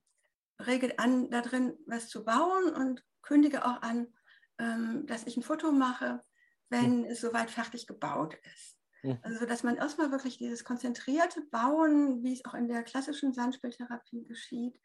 rege 0.62 1.00
an, 1.00 1.32
da 1.32 1.42
drin 1.42 1.74
was 1.88 2.10
zu 2.10 2.24
bauen 2.24 2.72
und 2.72 3.04
kündige 3.24 3.66
auch 3.66 3.82
an, 3.82 4.14
ähm, 4.60 5.06
dass 5.08 5.26
ich 5.26 5.36
ein 5.36 5.44
Foto 5.44 5.72
mache, 5.72 6.24
wenn 6.70 7.00
mhm. 7.00 7.06
es 7.06 7.22
soweit 7.22 7.50
fertig 7.50 7.88
gebaut 7.88 8.36
ist. 8.54 8.73
Mhm. 9.04 9.20
Also, 9.22 9.46
dass 9.46 9.64
man 9.64 9.76
erstmal 9.76 10.12
wirklich 10.12 10.38
dieses 10.38 10.64
konzentrierte 10.64 11.42
Bauen, 11.52 12.24
wie 12.24 12.34
es 12.34 12.46
auch 12.46 12.54
in 12.54 12.68
der 12.68 12.84
klassischen 12.84 13.34
Sandspieltherapie 13.34 14.24
geschieht, 14.24 14.80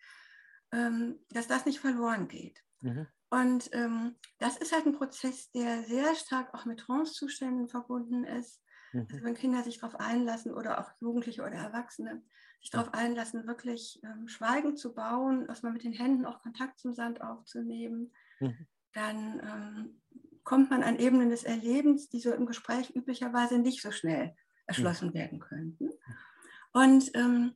ähm, 0.73 1.19
dass 1.31 1.47
das 1.47 1.65
nicht 1.65 1.81
verloren 1.81 2.29
geht. 2.29 2.63
Mhm. 2.81 3.07
Und 3.31 3.71
ähm, 3.73 4.17
das 4.39 4.57
ist 4.57 4.73
halt 4.73 4.87
ein 4.87 4.97
Prozess, 4.97 5.51
der 5.53 5.83
sehr 5.85 6.15
stark 6.15 6.53
auch 6.55 6.65
mit 6.65 6.81
Trancezuständen 6.81 7.69
verbunden 7.69 8.25
ist. 8.25 8.63
Mhm. 8.93 9.07
Also 9.11 9.25
wenn 9.25 9.35
Kinder 9.35 9.63
sich 9.63 9.79
darauf 9.79 9.99
einlassen 10.01 10.55
oder 10.55 10.81
auch 10.81 10.91
Jugendliche 11.01 11.43
oder 11.43 11.53
Erwachsene 11.53 12.23
sich 12.61 12.71
darauf 12.71 12.93
einlassen, 12.93 13.47
wirklich 13.47 14.01
ähm, 14.03 14.27
Schweigen 14.27 14.77
zu 14.77 14.95
bauen, 14.95 15.47
erstmal 15.47 15.73
mit 15.73 15.85
den 15.85 15.93
Händen 15.93 16.27
auch 16.27 16.43
Kontakt 16.43 16.81
zum 16.81 16.93
Sand 16.93 17.21
aufzunehmen, 17.21 18.13
mhm. 18.41 18.67
dann 18.95 19.41
ähm, 19.45 20.03
kommt 20.49 20.71
man 20.71 20.83
an 20.83 20.99
Ebenen 20.99 21.29
des 21.29 21.45
Erlebens, 21.45 22.09
die 22.09 22.21
so 22.21 22.33
im 22.33 22.47
Gespräch 22.47 22.89
üblicherweise 22.97 23.59
nicht 23.59 23.83
so 23.83 23.91
schnell 23.91 24.35
erschlossen 24.67 25.11
mhm. 25.11 25.15
werden 25.15 25.41
könnten. 25.41 25.91
Und 26.73 27.11
ähm, 27.15 27.55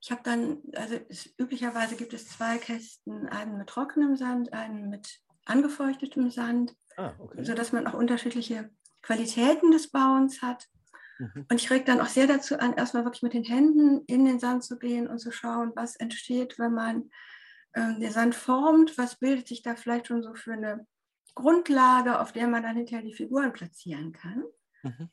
ich 0.00 0.12
habe 0.12 0.20
dann, 0.22 0.58
also 0.76 0.94
es, 1.08 1.34
üblicherweise 1.36 1.96
gibt 1.96 2.14
es 2.14 2.28
zwei 2.28 2.58
Kästen, 2.58 3.26
einen 3.26 3.58
mit 3.58 3.68
trockenem 3.68 4.14
Sand, 4.14 4.52
einen 4.52 4.88
mit 4.88 5.18
angefeuchtetem 5.46 6.30
Sand, 6.30 6.76
ah, 6.96 7.12
okay. 7.18 7.42
sodass 7.42 7.72
man 7.72 7.88
auch 7.88 7.94
unterschiedliche 7.94 8.70
Qualitäten 9.02 9.72
des 9.72 9.90
Bauens 9.90 10.40
hat. 10.40 10.68
Mhm. 11.18 11.44
Und 11.50 11.60
ich 11.60 11.68
reg 11.72 11.86
dann 11.86 12.00
auch 12.00 12.06
sehr 12.06 12.28
dazu 12.28 12.56
an, 12.60 12.74
erstmal 12.74 13.04
wirklich 13.04 13.24
mit 13.24 13.34
den 13.34 13.42
Händen 13.42 14.04
in 14.06 14.24
den 14.24 14.38
Sand 14.38 14.62
zu 14.62 14.78
gehen 14.78 15.08
und 15.08 15.18
zu 15.18 15.32
schauen, 15.32 15.72
was 15.74 15.96
entsteht, 15.96 16.56
wenn 16.60 16.72
man 16.72 17.10
ähm, 17.74 17.98
den 17.98 18.12
Sand 18.12 18.36
formt, 18.36 18.96
was 18.96 19.16
bildet 19.16 19.48
sich 19.48 19.62
da 19.62 19.74
vielleicht 19.74 20.06
schon 20.06 20.22
so 20.22 20.34
für 20.34 20.52
eine 20.52 20.86
Grundlage, 21.38 22.20
auf 22.20 22.32
der 22.32 22.48
man 22.48 22.62
dann 22.62 22.76
hinterher 22.76 23.04
die 23.04 23.14
Figuren 23.14 23.52
platzieren 23.52 24.12
kann. 24.12 24.44
Mhm. 24.82 25.08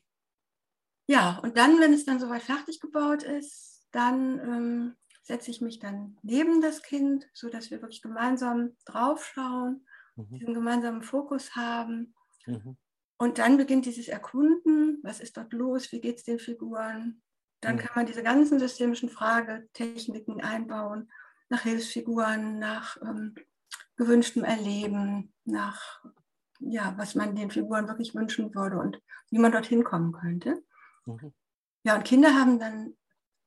Ja, 1.08 1.38
und 1.38 1.56
dann, 1.56 1.80
wenn 1.80 1.92
es 1.92 2.04
dann 2.04 2.18
soweit 2.18 2.42
fertig 2.42 2.80
gebaut 2.80 3.22
ist, 3.22 3.86
dann 3.92 4.38
ähm, 4.40 4.96
setze 5.22 5.50
ich 5.50 5.60
mich 5.60 5.78
dann 5.78 6.18
neben 6.22 6.60
das 6.60 6.82
Kind, 6.82 7.28
sodass 7.32 7.70
wir 7.70 7.80
wirklich 7.80 8.02
gemeinsam 8.02 8.76
draufschauen, 8.84 9.86
mhm. 10.16 10.38
diesen 10.38 10.54
gemeinsamen 10.54 11.02
Fokus 11.02 11.54
haben. 11.54 12.14
Mhm. 12.46 12.76
Und 13.18 13.38
dann 13.38 13.56
beginnt 13.56 13.86
dieses 13.86 14.08
Erkunden, 14.08 14.98
was 15.02 15.20
ist 15.20 15.36
dort 15.36 15.52
los, 15.52 15.90
wie 15.92 16.00
geht 16.00 16.18
es 16.18 16.24
den 16.24 16.38
Figuren. 16.38 17.22
Dann 17.60 17.76
mhm. 17.76 17.80
kann 17.80 17.92
man 17.94 18.06
diese 18.06 18.22
ganzen 18.22 18.58
systemischen 18.58 19.08
Fragetechniken 19.08 20.40
einbauen, 20.40 21.10
nach 21.48 21.62
Hilfsfiguren, 21.62 22.58
nach 22.58 22.96
ähm, 23.02 23.34
gewünschtem 23.96 24.44
Erleben, 24.44 25.32
nach 25.44 26.04
ja, 26.60 26.94
was 26.96 27.14
man 27.14 27.34
den 27.34 27.50
Figuren 27.50 27.88
wirklich 27.88 28.14
wünschen 28.14 28.54
würde 28.54 28.78
und 28.78 29.00
wie 29.30 29.38
man 29.38 29.52
dorthin 29.52 29.84
kommen 29.84 30.12
könnte. 30.12 30.62
Mhm. 31.06 31.32
Ja, 31.84 31.96
und 31.96 32.04
Kinder 32.04 32.34
haben 32.34 32.58
dann 32.58 32.96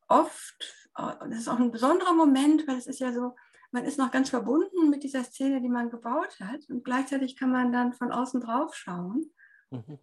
oft, 0.07 0.89
äh, 0.97 1.13
das 1.29 1.39
ist 1.39 1.47
auch 1.47 1.59
ein 1.59 1.71
besonderer 1.71 2.13
Moment, 2.13 2.67
weil 2.67 2.77
es 2.77 2.87
ist 2.87 2.99
ja 2.99 3.11
so, 3.13 3.35
man 3.71 3.85
ist 3.85 3.99
noch 3.99 4.11
ganz 4.11 4.29
verbunden 4.29 4.89
mit 4.89 5.03
dieser 5.03 5.23
Szene, 5.23 5.61
die 5.61 5.69
man 5.69 5.89
gebaut 5.89 6.39
hat 6.39 6.67
und 6.69 6.83
gleichzeitig 6.83 7.35
kann 7.35 7.51
man 7.51 7.71
dann 7.71 7.93
von 7.93 8.11
außen 8.11 8.41
drauf 8.41 8.75
schauen. 8.75 9.31
Mhm. 9.71 9.99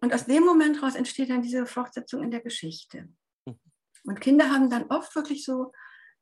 Und 0.00 0.14
aus 0.14 0.26
dem 0.26 0.44
Moment 0.44 0.82
raus 0.82 0.94
entsteht 0.94 1.30
dann 1.30 1.42
diese 1.42 1.66
Fortsetzung 1.66 2.22
in 2.22 2.30
der 2.30 2.40
Geschichte. 2.40 3.08
Mhm. 3.46 3.58
Und 4.04 4.20
Kinder 4.20 4.50
haben 4.50 4.70
dann 4.70 4.90
oft 4.90 5.14
wirklich 5.16 5.44
so 5.44 5.72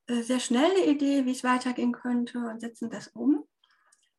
äh, 0.06 0.23
sehr 0.23 0.40
schnell 0.40 0.71
eine 0.71 0.87
Idee, 0.87 1.26
wie 1.26 1.33
es 1.33 1.45
weitergehen 1.45 1.92
könnte 1.92 2.38
und 2.38 2.61
setzen 2.61 2.90
das 2.90 3.09
um 3.09 3.45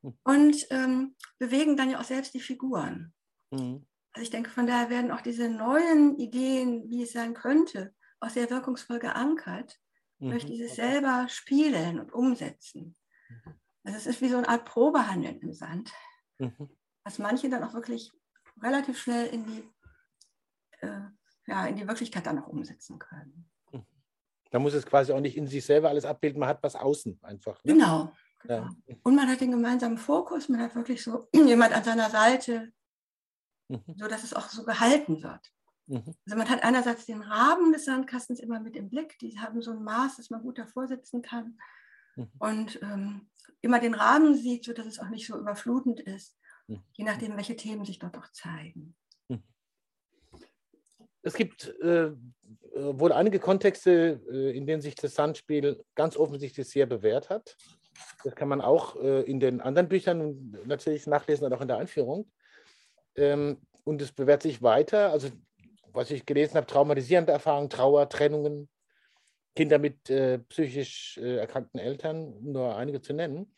mhm. 0.02 0.18
und 0.24 0.68
ähm, 0.70 1.16
bewegen 1.40 1.78
dann 1.78 1.90
ja 1.90 2.00
auch 2.00 2.06
selbst 2.06 2.34
die 2.34 2.40
Figuren. 2.40 3.14
Mhm. 3.52 3.86
Also 4.14 4.24
ich 4.24 4.30
denke, 4.30 4.50
von 4.50 4.66
daher 4.66 4.90
werden 4.90 5.12
auch 5.12 5.22
diese 5.22 5.48
neuen 5.48 6.18
Ideen, 6.18 6.90
wie 6.90 7.04
es 7.04 7.14
sein 7.14 7.34
könnte, 7.34 7.94
auch 8.20 8.30
sehr 8.30 8.50
wirkungsvoll 8.50 9.00
geankert 9.00 9.80
mhm. 10.20 10.32
durch 10.32 10.46
dieses 10.46 10.76
selber 10.76 11.28
Spielen 11.30 12.00
und 12.00 12.14
Umsetzen. 12.14 12.96
Mhm. 13.30 13.54
Also 13.84 13.98
es 14.00 14.08
ist 14.08 14.22
wie 14.22 14.30
so 14.30 14.38
eine 14.38 14.50
Art 14.50 14.66
Probehandeln 14.66 15.40
im 15.40 15.54
Sand, 15.54 15.92
mhm. 16.40 16.70
was 17.04 17.20
manche 17.20 17.50
dann 17.50 17.64
auch 17.64 17.74
wirklich 17.74 18.12
relativ 18.62 18.98
schnell 18.98 19.28
in 19.28 19.46
die, 19.46 19.64
äh, 20.82 21.02
ja, 21.46 21.68
in 21.68 21.76
die 21.76 21.88
Wirklichkeit 21.88 22.26
dann 22.26 22.40
auch 22.40 22.48
umsetzen 22.48 23.00
können. 23.00 23.50
Mhm. 23.72 23.86
Da 24.52 24.60
muss 24.60 24.74
es 24.74 24.86
quasi 24.86 25.12
auch 25.14 25.22
nicht 25.22 25.38
in 25.38 25.48
sich 25.48 25.66
selber 25.66 25.90
alles 25.90 26.06
abbilden, 26.06 26.40
man 26.40 26.50
hat 26.50 26.64
was 26.64 26.76
außen 26.76 27.20
einfach. 27.22 27.64
Ne? 27.64 27.74
Genau. 27.74 28.12
Ja. 28.48 28.70
Und 29.04 29.16
man 29.16 29.28
hat 29.28 29.42
den 29.42 29.52
gemeinsamen 29.52 29.98
Fokus, 29.98 30.50
man 30.50 30.62
hat 30.62 30.76
wirklich 30.76 31.04
so 31.04 31.28
jemand 31.34 31.74
an 31.74 31.84
seiner 31.84 32.10
Seite, 32.10 32.72
mhm. 33.68 33.84
sodass 33.96 34.24
es 34.24 34.34
auch 34.34 34.50
so 34.50 34.64
gehalten 34.64 35.24
wird. 35.24 35.52
Mhm. 35.88 36.14
Also 36.26 36.38
man 36.38 36.50
hat 36.50 36.64
einerseits 36.64 37.06
den 37.06 37.22
Rahmen 37.22 37.72
des 37.72 37.86
Sandkastens 37.86 38.40
immer 38.40 38.60
mit 38.60 38.76
im 38.76 38.90
Blick, 38.90 39.18
die 39.20 39.40
haben 39.40 39.62
so 39.62 39.72
ein 39.72 39.84
Maß, 39.84 40.18
dass 40.18 40.30
man 40.30 40.42
gut 40.42 40.58
davor 40.58 40.88
sitzen 40.88 41.22
kann 41.22 41.58
mhm. 42.16 42.32
und 42.40 42.82
ähm, 42.82 43.30
immer 43.62 43.80
den 43.80 43.94
Rahmen 43.94 44.36
sieht, 44.36 44.66
sodass 44.66 44.86
es 44.86 45.00
auch 45.00 45.10
nicht 45.10 45.28
so 45.28 45.38
überflutend 45.38 46.00
ist, 46.00 46.38
mhm. 46.68 46.84
je 46.94 47.06
nachdem, 47.06 47.36
welche 47.36 47.56
Themen 47.56 47.86
sich 47.86 48.00
dort 48.00 48.18
auch 48.18 48.32
zeigen. 48.32 48.96
Es 51.28 51.34
gibt 51.34 51.68
äh, 51.82 52.12
wohl 52.74 53.12
einige 53.12 53.40
Kontexte, 53.40 54.22
äh, 54.32 54.58
in 54.58 54.66
denen 54.66 54.82
sich 54.82 54.96
das 54.96 55.14
Sandspiel 55.14 55.84
ganz 55.94 56.16
offensichtlich 56.16 56.70
sehr 56.70 56.86
bewährt 56.86 57.30
hat. 57.30 57.58
Das 58.24 58.36
kann 58.36 58.48
man 58.48 58.62
auch 58.62 58.96
äh, 58.96 59.22
in 59.22 59.40
den 59.40 59.62
anderen 59.62 59.88
Büchern 59.88 60.56
natürlich 60.66 61.08
nachlesen 61.08 61.46
und 61.46 61.54
auch 61.54 61.62
in 61.62 61.68
der 61.68 61.78
Einführung. 61.78 62.32
Ähm, 63.16 63.62
und 63.84 64.02
es 64.02 64.12
bewährt 64.12 64.42
sich 64.42 64.62
weiter. 64.62 65.12
Also 65.12 65.30
was 65.94 66.12
ich 66.12 66.26
gelesen 66.26 66.56
habe, 66.56 66.68
traumatisierende 66.68 67.32
Erfahrungen, 67.32 67.70
Trauer, 67.70 68.10
Trennungen, 68.10 68.70
Kinder 69.56 69.80
mit 69.80 70.10
äh, 70.10 70.40
psychisch 70.40 71.18
äh, 71.18 71.38
erkrankten 71.38 71.80
Eltern, 71.80 72.34
um 72.34 72.52
nur 72.52 72.76
einige 72.76 73.02
zu 73.02 73.14
nennen. 73.14 73.56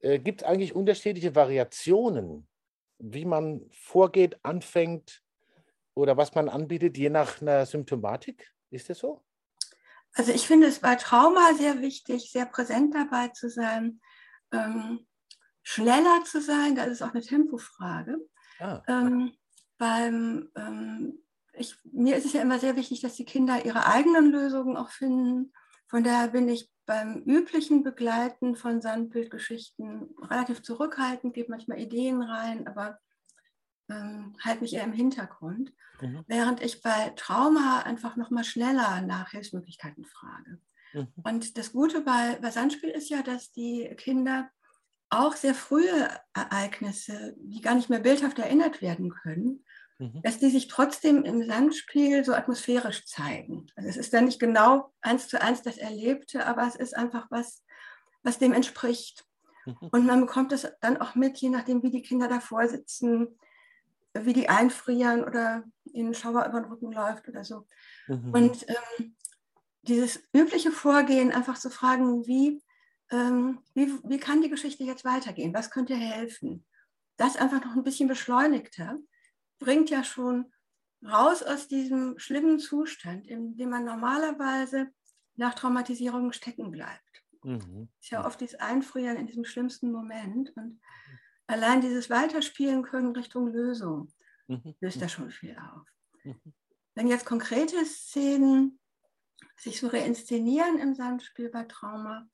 Äh, 0.00 0.18
Gibt 0.18 0.42
es 0.42 0.46
eigentlich 0.46 0.74
unterschiedliche 0.74 1.34
Variationen, 1.34 2.48
wie 2.98 3.24
man 3.24 3.62
vorgeht, 3.70 4.38
anfängt 4.42 5.22
oder 5.94 6.16
was 6.16 6.34
man 6.34 6.48
anbietet, 6.48 6.98
je 6.98 7.10
nach 7.10 7.40
einer 7.40 7.64
Symptomatik? 7.66 8.52
Ist 8.70 8.90
das 8.90 8.98
so? 8.98 9.22
Also 10.16 10.32
ich 10.32 10.46
finde 10.46 10.66
es 10.66 10.80
bei 10.80 10.96
Trauma 10.96 11.54
sehr 11.54 11.80
wichtig, 11.82 12.30
sehr 12.32 12.46
präsent 12.46 12.94
dabei 12.94 13.28
zu 13.28 13.50
sein, 13.50 14.00
ähm, 14.50 15.06
schneller 15.62 16.24
zu 16.24 16.40
sein, 16.40 16.74
das 16.74 16.88
ist 16.88 17.02
auch 17.02 17.12
eine 17.12 17.22
Tempofrage. 17.22 18.18
Ah. 18.58 18.82
Ähm, 18.88 19.32
beim 19.78 20.50
ähm, 20.56 21.18
ich, 21.58 21.78
mir 21.84 22.16
ist 22.16 22.26
es 22.26 22.32
ja 22.32 22.42
immer 22.42 22.58
sehr 22.58 22.76
wichtig, 22.76 23.00
dass 23.00 23.14
die 23.14 23.24
Kinder 23.24 23.64
ihre 23.64 23.86
eigenen 23.86 24.30
Lösungen 24.30 24.76
auch 24.76 24.90
finden. 24.90 25.52
Von 25.88 26.04
daher 26.04 26.28
bin 26.28 26.48
ich 26.48 26.70
beim 26.84 27.22
üblichen 27.22 27.82
Begleiten 27.82 28.56
von 28.56 28.80
Sandbildgeschichten 28.80 30.14
relativ 30.22 30.62
zurückhaltend, 30.62 31.34
gebe 31.34 31.50
manchmal 31.50 31.80
Ideen 31.80 32.22
rein, 32.22 32.66
aber 32.66 32.98
ähm, 33.88 34.36
halte 34.42 34.62
mich 34.62 34.74
eher 34.74 34.84
im 34.84 34.92
Hintergrund. 34.92 35.72
Mhm. 36.00 36.24
Während 36.26 36.62
ich 36.62 36.82
bei 36.82 37.12
Trauma 37.16 37.82
einfach 37.82 38.16
nochmal 38.16 38.44
schneller 38.44 39.02
nach 39.02 39.30
Hilfsmöglichkeiten 39.30 40.04
frage. 40.04 40.60
Mhm. 40.92 41.08
Und 41.22 41.58
das 41.58 41.72
Gute 41.72 42.00
bei, 42.00 42.38
bei 42.40 42.50
Sandspiel 42.50 42.90
ist 42.90 43.08
ja, 43.08 43.22
dass 43.22 43.52
die 43.52 43.88
Kinder 43.96 44.50
auch 45.08 45.36
sehr 45.36 45.54
frühe 45.54 46.08
Ereignisse, 46.34 47.34
die 47.38 47.60
gar 47.60 47.74
nicht 47.74 47.88
mehr 47.88 48.00
bildhaft 48.00 48.38
erinnert 48.38 48.82
werden 48.82 49.10
können, 49.10 49.64
mhm. 49.98 50.20
dass 50.22 50.38
die 50.38 50.50
sich 50.50 50.68
trotzdem 50.68 51.24
im 51.24 51.46
Sandspiel 51.46 52.24
so 52.24 52.34
atmosphärisch 52.34 53.06
zeigen. 53.06 53.66
Also 53.76 53.88
es 53.88 53.96
ist 53.96 54.12
dann 54.12 54.24
nicht 54.24 54.40
genau 54.40 54.92
eins 55.00 55.28
zu 55.28 55.40
eins 55.40 55.62
das 55.62 55.78
Erlebte, 55.78 56.46
aber 56.46 56.66
es 56.66 56.76
ist 56.76 56.96
einfach 56.96 57.30
was, 57.30 57.62
was 58.22 58.38
dem 58.38 58.52
entspricht. 58.52 59.24
Mhm. 59.64 59.88
Und 59.92 60.06
man 60.06 60.20
bekommt 60.20 60.52
es 60.52 60.66
dann 60.80 60.96
auch 60.96 61.14
mit, 61.14 61.38
je 61.38 61.50
nachdem, 61.50 61.82
wie 61.82 61.90
die 61.90 62.02
Kinder 62.02 62.28
davor 62.28 62.66
sitzen, 62.68 63.38
wie 64.24 64.32
die 64.32 64.48
einfrieren 64.48 65.24
oder 65.24 65.64
ihnen 65.84 66.14
Schauer 66.14 66.46
über 66.46 66.60
den 66.60 66.70
Rücken 66.70 66.92
läuft 66.92 67.28
oder 67.28 67.44
so. 67.44 67.66
Mhm. 68.08 68.30
Und 68.32 68.66
ähm, 68.68 69.16
dieses 69.82 70.22
übliche 70.32 70.70
Vorgehen, 70.70 71.32
einfach 71.32 71.58
zu 71.58 71.70
fragen, 71.70 72.26
wie, 72.26 72.62
ähm, 73.10 73.60
wie, 73.74 73.92
wie 74.04 74.18
kann 74.18 74.42
die 74.42 74.50
Geschichte 74.50 74.84
jetzt 74.84 75.04
weitergehen? 75.04 75.54
Was 75.54 75.70
könnte 75.70 75.94
helfen? 75.94 76.64
Das 77.16 77.36
einfach 77.36 77.64
noch 77.64 77.74
ein 77.76 77.84
bisschen 77.84 78.08
beschleunigter 78.08 78.98
bringt 79.58 79.90
ja 79.90 80.04
schon 80.04 80.52
raus 81.04 81.42
aus 81.42 81.68
diesem 81.68 82.18
schlimmen 82.18 82.58
Zustand, 82.58 83.26
in 83.26 83.56
dem 83.56 83.70
man 83.70 83.84
normalerweise 83.84 84.88
nach 85.36 85.54
Traumatisierung 85.54 86.32
stecken 86.32 86.70
bleibt. 86.70 87.22
Mhm. 87.42 87.88
Ist 88.00 88.10
ja 88.10 88.26
oft 88.26 88.40
dieses 88.40 88.58
Einfrieren 88.58 89.16
in 89.16 89.26
diesem 89.26 89.44
schlimmsten 89.44 89.92
Moment 89.92 90.52
und 90.56 90.80
allein 91.46 91.80
dieses 91.80 92.10
Weiterspielen 92.10 92.82
können 92.82 93.14
Richtung 93.14 93.48
Lösung 93.48 94.08
mhm. 94.48 94.74
löst 94.80 95.00
da 95.00 95.08
schon 95.08 95.30
viel 95.30 95.56
auf. 95.56 95.86
Mhm. 96.24 96.54
Wenn 96.94 97.08
jetzt 97.08 97.26
konkrete 97.26 97.84
Szenen 97.84 98.78
sich 99.56 99.80
so 99.80 99.88
reinszenieren 99.88 100.78
im 100.78 100.94
Sandspiel 100.94 101.50
bei 101.50 101.64
Trauma, 101.64 102.28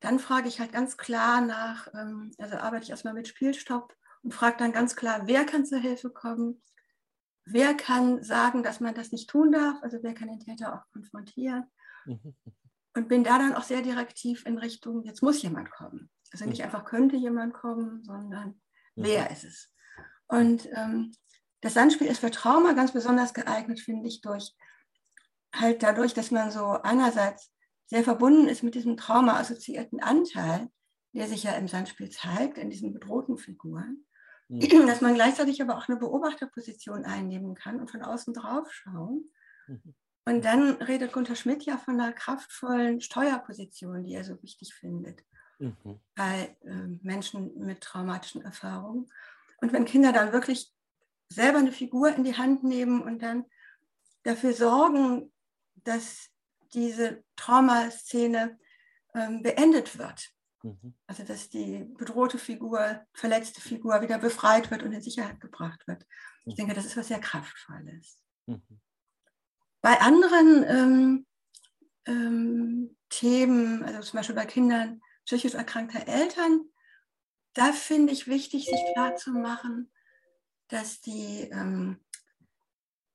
dann 0.00 0.18
frage 0.18 0.48
ich 0.48 0.60
halt 0.60 0.72
ganz 0.72 0.96
klar 0.96 1.40
nach, 1.40 1.88
ähm, 1.94 2.32
also 2.38 2.56
arbeite 2.56 2.84
ich 2.84 2.90
erstmal 2.90 3.14
mit 3.14 3.28
Spielstopp 3.28 3.94
und 4.22 4.32
frage 4.32 4.56
dann 4.58 4.72
ganz 4.72 4.96
klar, 4.96 5.26
wer 5.26 5.44
kann 5.44 5.66
zur 5.66 5.78
Hilfe 5.78 6.10
kommen, 6.10 6.62
wer 7.44 7.74
kann 7.74 8.22
sagen, 8.22 8.62
dass 8.62 8.80
man 8.80 8.94
das 8.94 9.12
nicht 9.12 9.28
tun 9.28 9.52
darf, 9.52 9.82
also 9.82 9.98
wer 10.02 10.14
kann 10.14 10.28
den 10.28 10.40
Täter 10.40 10.74
auch 10.74 10.90
konfrontieren. 10.92 11.64
Mhm. 12.94 13.02
Und 13.02 13.08
bin 13.08 13.24
da 13.24 13.38
dann 13.38 13.54
auch 13.54 13.62
sehr 13.62 13.82
direktiv 13.82 14.44
in 14.46 14.58
Richtung, 14.58 15.02
jetzt 15.02 15.22
muss 15.22 15.42
jemand 15.42 15.70
kommen. 15.70 16.10
Also 16.32 16.44
nicht 16.44 16.58
mhm. 16.58 16.64
einfach 16.64 16.84
könnte 16.84 17.16
jemand 17.16 17.54
kommen, 17.54 18.04
sondern 18.04 18.60
wer 18.94 19.30
ist 19.30 19.44
es. 19.44 19.72
Und 20.28 20.68
ähm, 20.72 21.12
das 21.60 21.74
Sandspiel 21.74 22.06
ist 22.06 22.20
für 22.20 22.30
Trauma 22.30 22.72
ganz 22.72 22.92
besonders 22.92 23.34
geeignet, 23.34 23.80
finde 23.80 24.08
ich, 24.08 24.20
durch 24.20 24.54
halt 25.54 25.82
dadurch, 25.82 26.14
dass 26.14 26.30
man 26.30 26.50
so 26.50 26.64
einerseits 26.64 27.52
sehr 27.86 28.04
verbunden 28.04 28.48
ist 28.48 28.62
mit 28.62 28.76
diesem 28.76 28.96
Trauma-assoziierten 28.96 30.00
Anteil, 30.00 30.70
der 31.12 31.26
sich 31.26 31.42
ja 31.42 31.52
im 31.52 31.66
Sandspiel 31.66 32.08
zeigt, 32.08 32.56
in 32.56 32.70
diesen 32.70 32.92
bedrohten 32.92 33.36
Figuren, 33.36 34.06
mhm. 34.48 34.86
dass 34.86 35.00
man 35.00 35.14
gleichzeitig 35.14 35.60
aber 35.60 35.76
auch 35.76 35.88
eine 35.88 35.98
Beobachterposition 35.98 37.04
einnehmen 37.04 37.54
kann 37.54 37.80
und 37.80 37.90
von 37.90 38.02
außen 38.02 38.32
drauf 38.32 38.72
schauen. 38.72 39.24
Mhm. 39.66 39.94
Und 40.24 40.44
dann 40.44 40.72
redet 40.76 41.12
Gunter 41.12 41.34
Schmidt 41.34 41.64
ja 41.64 41.78
von 41.78 42.00
einer 42.00 42.12
kraftvollen 42.12 43.00
Steuerposition, 43.00 44.04
die 44.04 44.14
er 44.14 44.24
so 44.24 44.40
wichtig 44.42 44.74
findet 44.74 45.24
mhm. 45.58 46.00
bei 46.14 46.56
äh, 46.62 46.86
Menschen 47.02 47.58
mit 47.58 47.80
traumatischen 47.80 48.42
Erfahrungen. 48.42 49.10
Und 49.60 49.72
wenn 49.72 49.84
Kinder 49.84 50.12
dann 50.12 50.32
wirklich 50.32 50.72
selber 51.28 51.58
eine 51.58 51.72
Figur 51.72 52.14
in 52.14 52.24
die 52.24 52.36
Hand 52.36 52.64
nehmen 52.64 53.02
und 53.02 53.22
dann 53.22 53.44
dafür 54.24 54.52
sorgen, 54.52 55.32
dass 55.84 56.28
diese 56.74 57.24
Traumaszene 57.36 58.58
ähm, 59.14 59.42
beendet 59.42 59.98
wird. 59.98 60.30
Mhm. 60.62 60.94
Also 61.06 61.24
dass 61.24 61.48
die 61.48 61.84
bedrohte 61.96 62.38
Figur, 62.38 63.06
verletzte 63.12 63.60
Figur 63.60 64.00
wieder 64.02 64.18
befreit 64.18 64.70
wird 64.70 64.82
und 64.82 64.92
in 64.92 65.02
Sicherheit 65.02 65.40
gebracht 65.40 65.86
wird. 65.86 66.06
Ich 66.44 66.54
denke, 66.54 66.74
das 66.74 66.84
ist 66.84 66.96
was 66.96 67.08
sehr 67.08 67.20
Kraftvolles. 67.20 68.20
Mhm. 68.46 68.80
Bei 69.80 70.00
anderen 70.00 70.64
ähm, 70.68 71.26
ähm, 72.06 72.96
Themen, 73.08 73.82
also 73.82 74.00
zum 74.00 74.18
Beispiel 74.18 74.36
bei 74.36 74.46
Kindern 74.46 75.00
psychisch 75.24 75.54
erkrankter 75.54 76.06
Eltern, 76.06 76.70
da 77.54 77.72
finde 77.72 78.12
ich 78.12 78.26
wichtig, 78.26 78.66
sich 78.66 78.80
klarzumachen, 78.92 79.90
dass, 80.68 81.00
die, 81.00 81.48
ähm, 81.52 81.98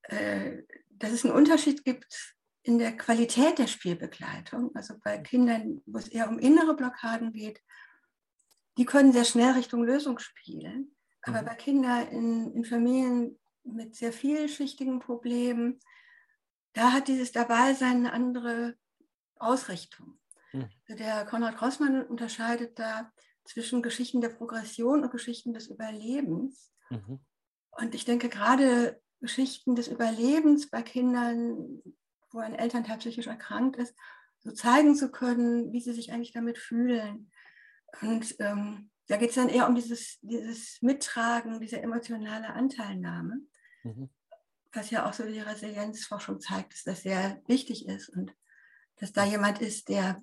äh, 0.04 0.64
dass 0.90 1.12
es 1.12 1.24
einen 1.24 1.34
Unterschied 1.34 1.84
gibt 1.86 2.36
in 2.64 2.80
der 2.80 2.98
Qualität 2.98 3.60
der 3.60 3.68
Spielbegleitung. 3.68 4.76
Also 4.76 4.96
bei 5.04 5.20
Kindern, 5.20 5.82
wo 5.86 6.00
es 6.00 6.08
eher 6.08 6.28
um 6.30 6.40
innere 6.40 6.76
Blockaden 6.76 7.32
geht, 7.32 7.62
die 8.78 8.86
können 8.86 9.14
sehr 9.14 9.24
schnell 9.24 9.52
Richtung 9.52 9.84
Lösung 9.84 10.20
spielen. 10.20 10.96
Aber 11.22 11.42
mhm. 11.42 11.46
bei 11.46 11.56
Kindern 11.56 12.08
in, 12.10 12.54
in 12.56 12.66
Familien 12.66 13.40
mit 13.64 13.96
sehr 13.96 14.12
vielschichtigen 14.12 15.00
Problemen, 15.00 15.80
da 16.76 16.92
hat 16.92 17.08
dieses 17.08 17.32
Dabeisein 17.32 17.98
eine 17.98 18.14
andere 18.14 18.76
Ausrichtung. 19.38 20.20
Mhm. 20.54 20.70
Der 20.90 21.26
Konrad 21.26 21.58
Grossmann 21.58 22.06
unterscheidet 22.06 22.78
da 22.78 23.12
zwischen 23.46 23.82
Geschichten 23.82 24.22
der 24.22 24.30
Progression 24.30 25.04
und 25.04 25.12
Geschichten 25.12 25.54
des 25.54 25.68
Überlebens. 25.68 26.74
Mhm. 26.90 27.20
Und 27.72 27.96
ich 27.96 28.06
denke, 28.06 28.30
gerade 28.30 29.02
Geschichten 29.22 29.76
des 29.76 29.88
Überlebens 29.88 30.70
bei 30.70 30.82
Kindern, 30.82 31.82
wo 32.32 32.40
ein 32.40 32.56
Elternteil 32.56 32.98
psychisch 32.98 33.28
erkrankt 33.28 33.78
ist, 33.78 33.96
so 34.40 34.52
zeigen 34.52 34.96
zu 34.96 35.10
können, 35.12 35.72
wie 35.72 35.82
sie 35.82 35.94
sich 35.94 36.12
eigentlich 36.12 36.34
damit 36.34 36.58
fühlen. 36.58 37.32
Und 38.02 38.36
ähm, 38.40 38.92
da 39.08 39.18
geht 39.18 39.30
es 39.30 39.36
dann 39.36 39.50
eher 39.50 39.68
um 39.68 39.76
dieses, 39.76 40.20
dieses 40.22 40.82
Mittragen, 40.82 41.62
diese 41.62 41.82
emotionale 41.82 42.50
Anteilnahme, 42.50 43.40
mhm. 43.84 44.10
Was 44.76 44.92
ja 44.92 45.08
auch 45.08 45.14
so 45.14 45.26
die 45.26 45.40
Resilienzforschung 45.40 46.40
zeigt, 46.40 46.74
dass 46.74 46.84
das 46.84 47.04
sehr 47.04 47.42
wichtig 47.48 47.88
ist 47.88 48.10
und 48.10 48.34
dass 48.98 49.12
da 49.12 49.26
jemand 49.26 49.62
ist, 49.62 49.90
der 49.90 50.22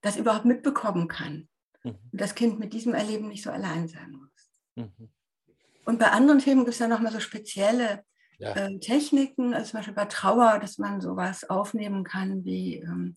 das 0.00 0.16
überhaupt 0.16 0.44
mitbekommen 0.44 1.08
kann. 1.08 1.48
Mhm. 1.82 1.98
Und 2.12 2.20
das 2.20 2.34
Kind 2.34 2.58
mit 2.58 2.72
diesem 2.72 2.94
Erleben 2.94 3.28
nicht 3.28 3.42
so 3.42 3.50
allein 3.50 3.88
sein 3.88 4.12
muss. 4.12 4.50
Mhm. 4.76 5.10
Und 5.84 5.98
bei 5.98 6.10
anderen 6.10 6.40
Themen 6.40 6.60
gibt 6.60 6.74
es 6.74 6.78
ja 6.78 6.88
nochmal 6.88 7.12
so 7.12 7.20
spezielle 7.20 8.04
ja. 8.38 8.54
äh, 8.54 8.78
Techniken, 8.78 9.54
also 9.54 9.70
zum 9.70 9.78
Beispiel 9.78 9.94
bei 9.94 10.04
Trauer, 10.06 10.58
dass 10.58 10.78
man 10.78 11.00
sowas 11.00 11.48
aufnehmen 11.48 12.04
kann 12.04 12.44
wie 12.44 12.76
ähm, 12.76 13.16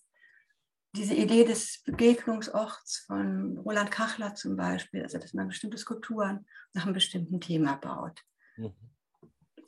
diese 0.96 1.16
Idee 1.16 1.44
des 1.44 1.82
Begegnungsorts 1.84 3.06
von 3.08 3.58
Roland 3.58 3.90
Kachler 3.90 4.36
zum 4.36 4.56
Beispiel, 4.56 5.02
also 5.02 5.18
dass 5.18 5.34
man 5.34 5.48
bestimmte 5.48 5.78
Skulpturen 5.78 6.46
nach 6.74 6.86
einem 6.86 6.94
bestimmten 6.94 7.42
Thema 7.42 7.76
baut. 7.78 8.22
Mhm. 8.58 8.74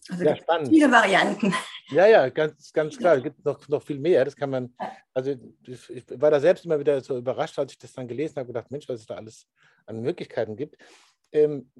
Also 0.09 0.23
ja, 0.23 0.35
spannend. 0.35 0.69
viele 0.69 0.91
Varianten. 0.91 1.53
Ja, 1.89 2.07
ja, 2.07 2.29
ganz, 2.29 2.71
ganz 2.73 2.97
klar. 2.97 3.17
Es 3.17 3.23
gibt 3.23 3.45
noch, 3.45 3.67
noch 3.67 3.83
viel 3.83 3.99
mehr. 3.99 4.25
Das 4.25 4.35
kann 4.35 4.49
man, 4.49 4.73
also 5.13 5.35
ich 5.63 6.05
war 6.19 6.31
da 6.31 6.39
selbst 6.39 6.65
immer 6.65 6.79
wieder 6.79 7.01
so 7.01 7.17
überrascht, 7.17 7.57
als 7.59 7.73
ich 7.73 7.77
das 7.77 7.93
dann 7.93 8.07
gelesen 8.07 8.37
habe, 8.37 8.47
gedacht, 8.47 8.71
Mensch, 8.71 8.89
was 8.89 9.01
es 9.01 9.05
da 9.05 9.15
alles 9.15 9.47
an 9.85 10.01
Möglichkeiten 10.01 10.55
gibt. 10.55 10.77
Ähm, 11.31 11.71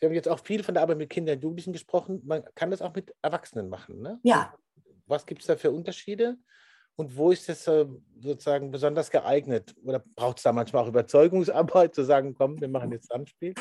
wir 0.00 0.08
haben 0.08 0.14
jetzt 0.14 0.28
auch 0.28 0.40
viel 0.40 0.64
von 0.64 0.74
der 0.74 0.82
Arbeit 0.82 0.98
mit 0.98 1.10
Kindern 1.10 1.36
und 1.36 1.42
Jugendlichen 1.42 1.72
gesprochen. 1.72 2.20
Man 2.24 2.42
kann 2.56 2.72
das 2.72 2.82
auch 2.82 2.94
mit 2.94 3.14
Erwachsenen 3.22 3.68
machen. 3.68 4.00
Ne? 4.00 4.18
Ja. 4.24 4.52
Was 5.06 5.26
gibt 5.26 5.42
es 5.42 5.46
da 5.46 5.56
für 5.56 5.70
Unterschiede? 5.70 6.36
Und 6.96 7.16
wo 7.16 7.30
ist 7.30 7.48
das 7.48 7.66
äh, 7.66 7.86
sozusagen 8.20 8.70
besonders 8.70 9.10
geeignet? 9.10 9.74
Oder 9.84 10.02
braucht 10.14 10.38
es 10.38 10.42
da 10.42 10.52
manchmal 10.52 10.84
auch 10.84 10.88
Überzeugungsarbeit, 10.88 11.94
zu 11.94 12.04
sagen, 12.04 12.34
komm, 12.34 12.60
wir 12.60 12.68
machen 12.68 12.92
jetzt 12.92 13.08
Sandspiel? 13.08 13.54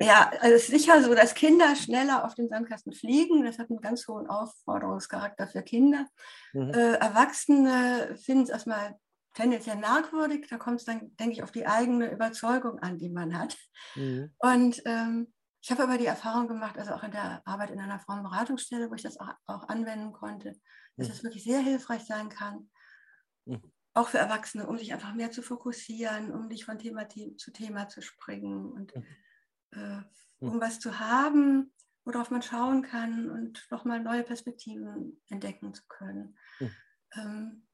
Ja, 0.00 0.30
also 0.40 0.56
es 0.56 0.68
ist 0.68 0.70
sicher 0.70 1.02
so, 1.02 1.14
dass 1.14 1.34
Kinder 1.34 1.76
schneller 1.76 2.24
auf 2.24 2.34
den 2.34 2.48
Sandkasten 2.48 2.92
fliegen. 2.92 3.44
Das 3.44 3.58
hat 3.58 3.70
einen 3.70 3.80
ganz 3.80 4.06
hohen 4.08 4.26
Aufforderungscharakter 4.26 5.46
für 5.46 5.62
Kinder. 5.62 6.06
Mhm. 6.52 6.70
Äh, 6.70 6.94
Erwachsene 6.94 8.16
finden 8.16 8.44
es 8.44 8.50
erstmal 8.50 8.96
tendenziell 9.34 9.76
merkwürdig. 9.76 10.46
Da 10.50 10.58
kommt 10.58 10.80
es 10.80 10.84
dann, 10.84 11.14
denke 11.16 11.34
ich, 11.34 11.42
auf 11.42 11.52
die 11.52 11.66
eigene 11.66 12.10
Überzeugung 12.10 12.80
an, 12.80 12.98
die 12.98 13.10
man 13.10 13.38
hat. 13.38 13.56
Mhm. 13.94 14.32
Und 14.38 14.82
ähm, 14.86 15.32
ich 15.62 15.70
habe 15.70 15.84
aber 15.84 15.96
die 15.96 16.06
Erfahrung 16.06 16.48
gemacht, 16.48 16.76
also 16.76 16.92
auch 16.92 17.04
in 17.04 17.12
der 17.12 17.40
Arbeit 17.44 17.70
in 17.70 17.78
einer 17.78 18.00
Frauenberatungsstelle, 18.00 18.90
wo 18.90 18.94
ich 18.94 19.02
das 19.02 19.20
auch, 19.20 19.32
auch 19.46 19.68
anwenden 19.68 20.12
konnte, 20.12 20.54
dass 20.96 21.08
es 21.08 21.22
mhm. 21.22 21.26
wirklich 21.26 21.44
sehr 21.44 21.60
hilfreich 21.60 22.02
sein 22.04 22.28
kann, 22.28 22.70
mhm. 23.44 23.62
auch 23.94 24.08
für 24.08 24.18
Erwachsene, 24.18 24.66
um 24.66 24.78
sich 24.78 24.92
einfach 24.92 25.14
mehr 25.14 25.30
zu 25.30 25.42
fokussieren, 25.42 26.32
um 26.32 26.48
nicht 26.48 26.64
von 26.64 26.78
Thema 26.78 27.08
zu 27.08 27.50
Thema 27.52 27.88
zu 27.88 28.00
springen 28.02 28.70
und 28.72 28.94
mhm. 28.94 29.04
äh, 29.70 30.02
um 30.40 30.60
was 30.60 30.80
zu 30.80 30.98
haben, 30.98 31.72
worauf 32.04 32.30
man 32.30 32.42
schauen 32.42 32.82
kann 32.82 33.30
und 33.30 33.66
nochmal 33.70 34.00
neue 34.00 34.24
Perspektiven 34.24 35.22
entdecken 35.28 35.72
zu 35.72 35.82
können. 35.88 36.36
Ähm, 37.14 37.66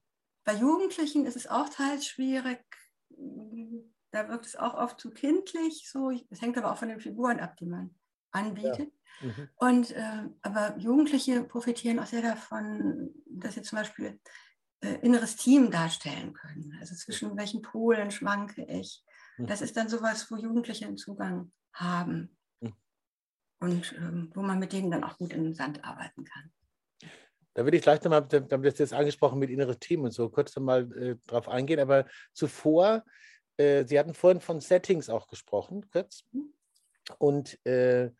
bei 0.43 0.53
Jugendlichen 0.53 1.25
ist 1.25 1.35
es 1.35 1.47
auch 1.47 1.69
teils 1.69 2.05
schwierig, 2.05 2.63
da 4.11 4.27
wirkt 4.29 4.45
es 4.45 4.55
auch 4.55 4.73
oft 4.73 4.99
zu 4.99 5.11
kindlich. 5.11 5.89
So. 5.89 6.11
Es 6.29 6.41
hängt 6.41 6.57
aber 6.57 6.71
auch 6.71 6.77
von 6.77 6.89
den 6.89 6.99
Figuren 6.99 7.39
ab, 7.39 7.57
die 7.57 7.65
man 7.65 7.95
anbietet. 8.31 8.91
Mhm. 9.21 9.49
Und, 9.55 9.91
äh, 9.91 10.23
aber 10.41 10.77
Jugendliche 10.77 11.43
profitieren 11.43 11.99
auch 11.99 12.05
sehr 12.05 12.21
davon, 12.21 13.11
dass 13.29 13.55
sie 13.55 13.61
zum 13.61 13.77
Beispiel 13.77 14.19
äh, 14.81 14.95
inneres 15.01 15.35
Team 15.35 15.71
darstellen 15.71 16.33
können. 16.33 16.77
Also 16.79 16.95
zwischen 16.95 17.35
welchen 17.37 17.61
Polen 17.61 18.11
schwanke 18.11 18.63
ich. 18.65 19.03
Mhm. 19.37 19.47
Das 19.47 19.61
ist 19.61 19.75
dann 19.77 19.89
sowas, 19.89 20.29
wo 20.31 20.35
Jugendliche 20.35 20.85
einen 20.85 20.97
Zugang 20.97 21.51
haben. 21.73 22.37
Mhm. 22.61 22.73
Und 23.59 23.95
ähm, 23.97 24.31
wo 24.33 24.41
man 24.41 24.59
mit 24.59 24.73
denen 24.73 24.91
dann 24.91 25.03
auch 25.03 25.17
gut 25.17 25.33
in 25.33 25.43
den 25.43 25.55
Sand 25.55 25.83
arbeiten 25.83 26.23
kann. 26.23 26.51
Da 27.55 27.65
würde 27.65 27.77
ich 27.77 27.83
gleich 27.83 28.01
nochmal, 28.03 28.25
da 28.27 28.37
haben 28.37 28.63
wir 28.63 28.71
das 28.71 28.79
jetzt 28.79 28.93
angesprochen 28.93 29.39
mit 29.39 29.49
inneres 29.49 29.79
Team 29.79 30.03
und 30.03 30.11
so, 30.11 30.29
kurz 30.29 30.55
nochmal 30.55 30.91
äh, 30.93 31.15
drauf 31.27 31.49
eingehen. 31.49 31.79
Aber 31.79 32.05
zuvor 32.33 33.03
äh, 33.59 33.85
Sie 33.85 33.99
hatten 33.99 34.13
vorhin 34.13 34.39
von 34.39 34.61
Settings 34.61 35.09
auch 35.09 35.27
gesprochen, 35.27 35.89
kurz. 35.91 36.23
Und 37.17 37.63
äh, 37.65 38.11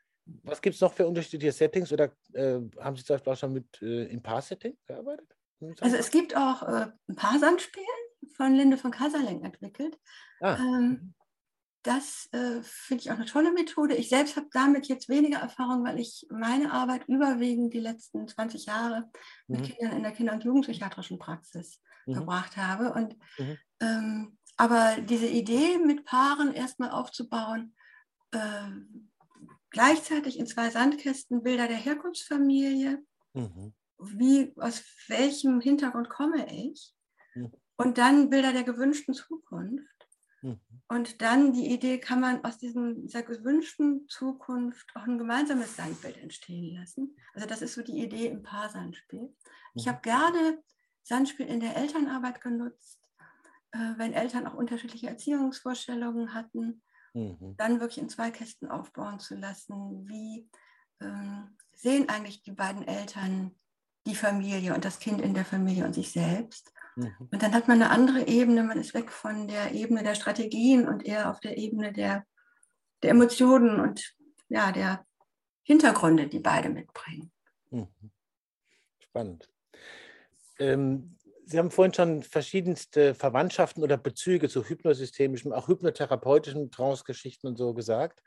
was 0.43 0.61
gibt 0.61 0.75
es 0.75 0.81
noch 0.81 0.93
für 0.93 1.07
unterschiedliche 1.07 1.51
Settings 1.51 1.91
oder 1.91 2.11
äh, 2.33 2.59
haben 2.79 2.95
Sie 2.95 3.03
zum 3.03 3.15
Beispiel 3.15 3.33
auch 3.33 3.37
schon 3.37 3.53
mit 3.53 3.81
äh, 3.81 4.05
im 4.05 4.21
Paar-Setting 4.21 4.77
gearbeitet? 4.85 5.35
Also 5.81 5.97
es 5.97 6.09
gibt 6.09 6.35
auch 6.35 6.63
äh, 6.63 6.87
ein 7.07 7.15
Paar-Sandspiel 7.15 7.83
von 8.35 8.53
Linde 8.53 8.77
von 8.77 8.91
Kaserling 8.91 9.43
entwickelt. 9.43 9.97
Ah. 10.39 10.57
Ähm, 10.57 11.13
das 11.83 12.27
äh, 12.33 12.61
finde 12.61 13.03
ich 13.03 13.11
auch 13.11 13.15
eine 13.15 13.25
tolle 13.25 13.53
Methode. 13.53 13.95
Ich 13.95 14.09
selbst 14.09 14.35
habe 14.35 14.47
damit 14.51 14.87
jetzt 14.87 15.07
weniger 15.07 15.39
Erfahrung, 15.39 15.85
weil 15.85 15.99
ich 15.99 16.27
meine 16.29 16.73
Arbeit 16.73 17.07
überwiegend 17.07 17.73
die 17.73 17.79
letzten 17.79 18.27
20 18.27 18.65
Jahre 18.65 19.09
mit 19.47 19.61
mhm. 19.61 19.63
Kindern 19.65 19.97
in 19.97 20.03
der 20.03 20.11
Kinder- 20.11 20.33
und 20.33 20.43
Jugendpsychiatrischen 20.43 21.19
Praxis 21.19 21.81
mhm. 22.05 22.15
verbracht 22.15 22.57
habe. 22.57 22.93
Und 22.93 23.17
mhm. 23.37 23.57
ähm, 23.81 24.37
aber 24.57 24.97
diese 25.01 25.27
Idee, 25.27 25.77
mit 25.77 26.03
Paaren 26.03 26.53
erstmal 26.53 26.91
aufzubauen, 26.91 27.73
äh, 28.31 28.71
gleichzeitig 29.71 30.39
in 30.39 30.47
zwei 30.47 30.69
Sandkästen 30.69 31.43
Bilder 31.43 31.67
der 31.67 31.77
Herkunftsfamilie, 31.77 33.03
mhm. 33.33 33.73
wie, 33.99 34.53
aus 34.57 34.83
welchem 35.07 35.61
Hintergrund 35.61 36.09
komme 36.09 36.47
ich, 36.51 36.93
mhm. 37.35 37.51
und 37.77 37.97
dann 37.97 38.29
Bilder 38.29 38.53
der 38.53 38.63
gewünschten 38.63 39.13
Zukunft. 39.13 39.85
Mhm. 40.41 40.59
Und 40.87 41.21
dann 41.21 41.53
die 41.53 41.71
Idee, 41.71 41.99
kann 41.99 42.19
man 42.19 42.43
aus 42.43 42.57
diesem, 42.57 43.01
dieser 43.01 43.21
gewünschten 43.21 44.07
Zukunft 44.07 44.89
auch 44.95 45.03
ein 45.03 45.17
gemeinsames 45.17 45.75
Sandbild 45.75 46.17
entstehen 46.17 46.75
lassen. 46.75 47.15
Also 47.33 47.47
das 47.47 47.61
ist 47.61 47.75
so 47.75 47.83
die 47.83 48.01
Idee 48.01 48.27
im 48.27 48.41
Paarsandspiel. 48.41 49.35
Ich 49.75 49.85
mhm. 49.85 49.89
habe 49.89 50.01
gerne 50.01 50.63
Sandspiel 51.03 51.45
in 51.45 51.59
der 51.59 51.75
Elternarbeit 51.75 52.41
genutzt, 52.41 52.99
äh, 53.71 53.93
wenn 53.97 54.13
Eltern 54.13 54.47
auch 54.47 54.55
unterschiedliche 54.55 55.07
Erziehungsvorstellungen 55.07 56.33
hatten, 56.33 56.81
mhm. 57.13 57.55
dann 57.57 57.79
wirklich 57.79 57.99
in 57.99 58.09
zwei 58.09 58.31
Kästen 58.31 58.69
aufbauen 58.69 59.19
zu 59.19 59.35
lassen. 59.35 60.07
Wie 60.07 60.49
ähm, 61.01 61.57
sehen 61.73 62.09
eigentlich 62.09 62.43
die 62.43 62.51
beiden 62.51 62.87
Eltern 62.87 63.55
die 64.05 64.15
Familie 64.15 64.73
und 64.73 64.85
das 64.85 64.99
Kind 64.99 65.21
in 65.21 65.33
der 65.33 65.45
Familie 65.45 65.85
und 65.85 65.93
sich 65.93 66.11
selbst? 66.11 66.73
Mhm. 66.95 67.29
Und 67.31 67.43
dann 67.43 67.53
hat 67.53 67.67
man 67.67 67.81
eine 67.81 67.91
andere 67.91 68.27
Ebene, 68.27 68.63
man 68.63 68.79
ist 68.79 68.93
weg 68.93 69.11
von 69.11 69.47
der 69.47 69.73
Ebene 69.73 70.03
der 70.03 70.15
Strategien 70.15 70.87
und 70.87 71.05
eher 71.05 71.29
auf 71.29 71.39
der 71.39 71.57
Ebene 71.57 71.93
der, 71.93 72.25
der 73.03 73.11
Emotionen 73.11 73.79
und 73.79 74.15
ja, 74.49 74.71
der 74.71 75.05
Hintergründe, 75.63 76.27
die 76.27 76.39
beide 76.39 76.69
mitbringen. 76.69 77.31
Mhm. 77.69 77.87
Spannend. 78.99 79.49
Ähm, 80.59 81.15
Sie 81.49 81.57
haben 81.57 81.71
vorhin 81.71 81.93
schon 81.95 82.21
verschiedenste 82.21 83.15
Verwandtschaften 83.15 83.81
oder 83.81 83.97
Bezüge 83.97 84.49
zu 84.49 84.63
hypnosystemischem, 84.63 85.51
auch 85.51 85.67
hypnotherapeutischen 85.67 86.69
Trance-Geschichten 86.69 87.47
und 87.47 87.57
so 87.57 87.73
gesagt. 87.73 88.21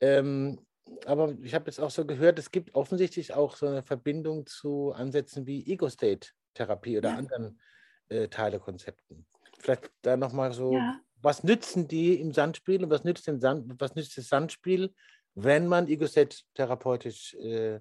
Ähm, 0.00 0.60
aber 1.04 1.34
ich 1.42 1.52
habe 1.52 1.66
jetzt 1.66 1.80
auch 1.80 1.90
so 1.90 2.06
gehört, 2.06 2.38
es 2.38 2.52
gibt 2.52 2.76
offensichtlich 2.76 3.34
auch 3.34 3.56
so 3.56 3.66
eine 3.66 3.82
Verbindung 3.82 4.46
zu 4.46 4.92
Ansätzen 4.92 5.48
wie 5.48 5.66
Ego-State-Therapie 5.66 6.98
oder 6.98 7.10
ja. 7.10 7.16
anderen 7.16 7.60
äh, 8.08 8.28
Teilekonzepten. 8.28 9.26
Vielleicht 9.58 9.90
da 10.02 10.16
nochmal 10.16 10.52
so, 10.52 10.74
ja. 10.74 11.00
was 11.22 11.42
nützen 11.42 11.88
die 11.88 12.20
im 12.20 12.32
Sandspiel 12.32 12.84
und 12.84 12.90
was 12.90 13.02
nützt, 13.02 13.26
den 13.26 13.40
Sand, 13.40 13.80
was 13.80 13.96
nützt 13.96 14.16
das 14.16 14.28
Sandspiel, 14.28 14.94
wenn 15.34 15.66
man 15.66 15.88
Ego-State 15.88 16.36
therapeutisch 16.54 17.34
äh, 17.34 17.80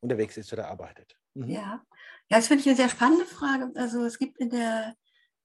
unterwegs 0.00 0.36
ist 0.36 0.52
oder 0.52 0.68
arbeitet? 0.68 1.16
Mhm. 1.32 1.48
Ja. 1.48 1.82
Ja, 2.30 2.36
das 2.36 2.48
finde 2.48 2.60
ich 2.60 2.68
eine 2.68 2.76
sehr 2.76 2.88
spannende 2.88 3.26
Frage. 3.26 3.70
Also 3.74 4.04
es 4.04 4.18
gibt 4.18 4.38
in 4.38 4.50
der 4.50 4.94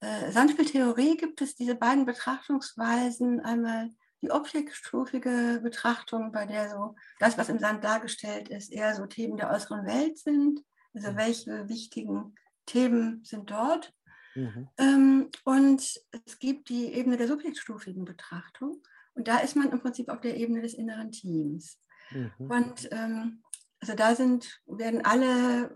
äh, 0.02 0.32
Sandspieltheorie 0.32 1.18
gibt 1.18 1.42
es 1.42 1.56
diese 1.56 1.76
beiden 1.76 2.06
Betrachtungsweisen, 2.06 3.40
einmal 3.40 3.90
die 4.22 4.32
objektstufige 4.32 5.60
Betrachtung, 5.62 6.32
bei 6.32 6.46
der 6.46 6.70
so 6.70 6.96
das, 7.20 7.38
was 7.38 7.50
im 7.50 7.60
Sand 7.60 7.84
dargestellt 7.84 8.50
ist, 8.50 8.72
eher 8.72 8.96
so 8.96 9.06
Themen 9.06 9.38
der 9.38 9.52
äußeren 9.52 9.86
Welt 9.86 10.18
sind. 10.18 10.62
Also 10.94 11.12
mhm. 11.12 11.18
welche 11.18 11.70
wichtigen 11.70 12.36
Themen 12.66 13.24
sind 13.24 13.52
dort? 13.52 13.94
Mhm. 14.36 14.68
Ähm, 14.78 15.30
und 15.44 15.82
es 16.26 16.40
gibt 16.40 16.70
die 16.70 16.94
Ebene 16.94 17.18
der 17.18 17.28
subjektstufigen 17.28 18.06
Betrachtung. 18.06 18.82
Und 19.14 19.28
da 19.28 19.40
ist 19.40 19.56
man 19.56 19.72
im 19.72 19.80
Prinzip 19.80 20.10
auf 20.10 20.22
der 20.22 20.38
Ebene 20.38 20.62
des 20.62 20.74
inneren 20.74 21.12
Teams. 21.12 21.80
Mhm. 22.12 22.32
Und 22.38 22.90
ähm, 22.92 23.44
also 23.80 23.96
da 23.96 24.16
sind, 24.16 24.62
werden 24.66 25.06
alle, 25.06 25.76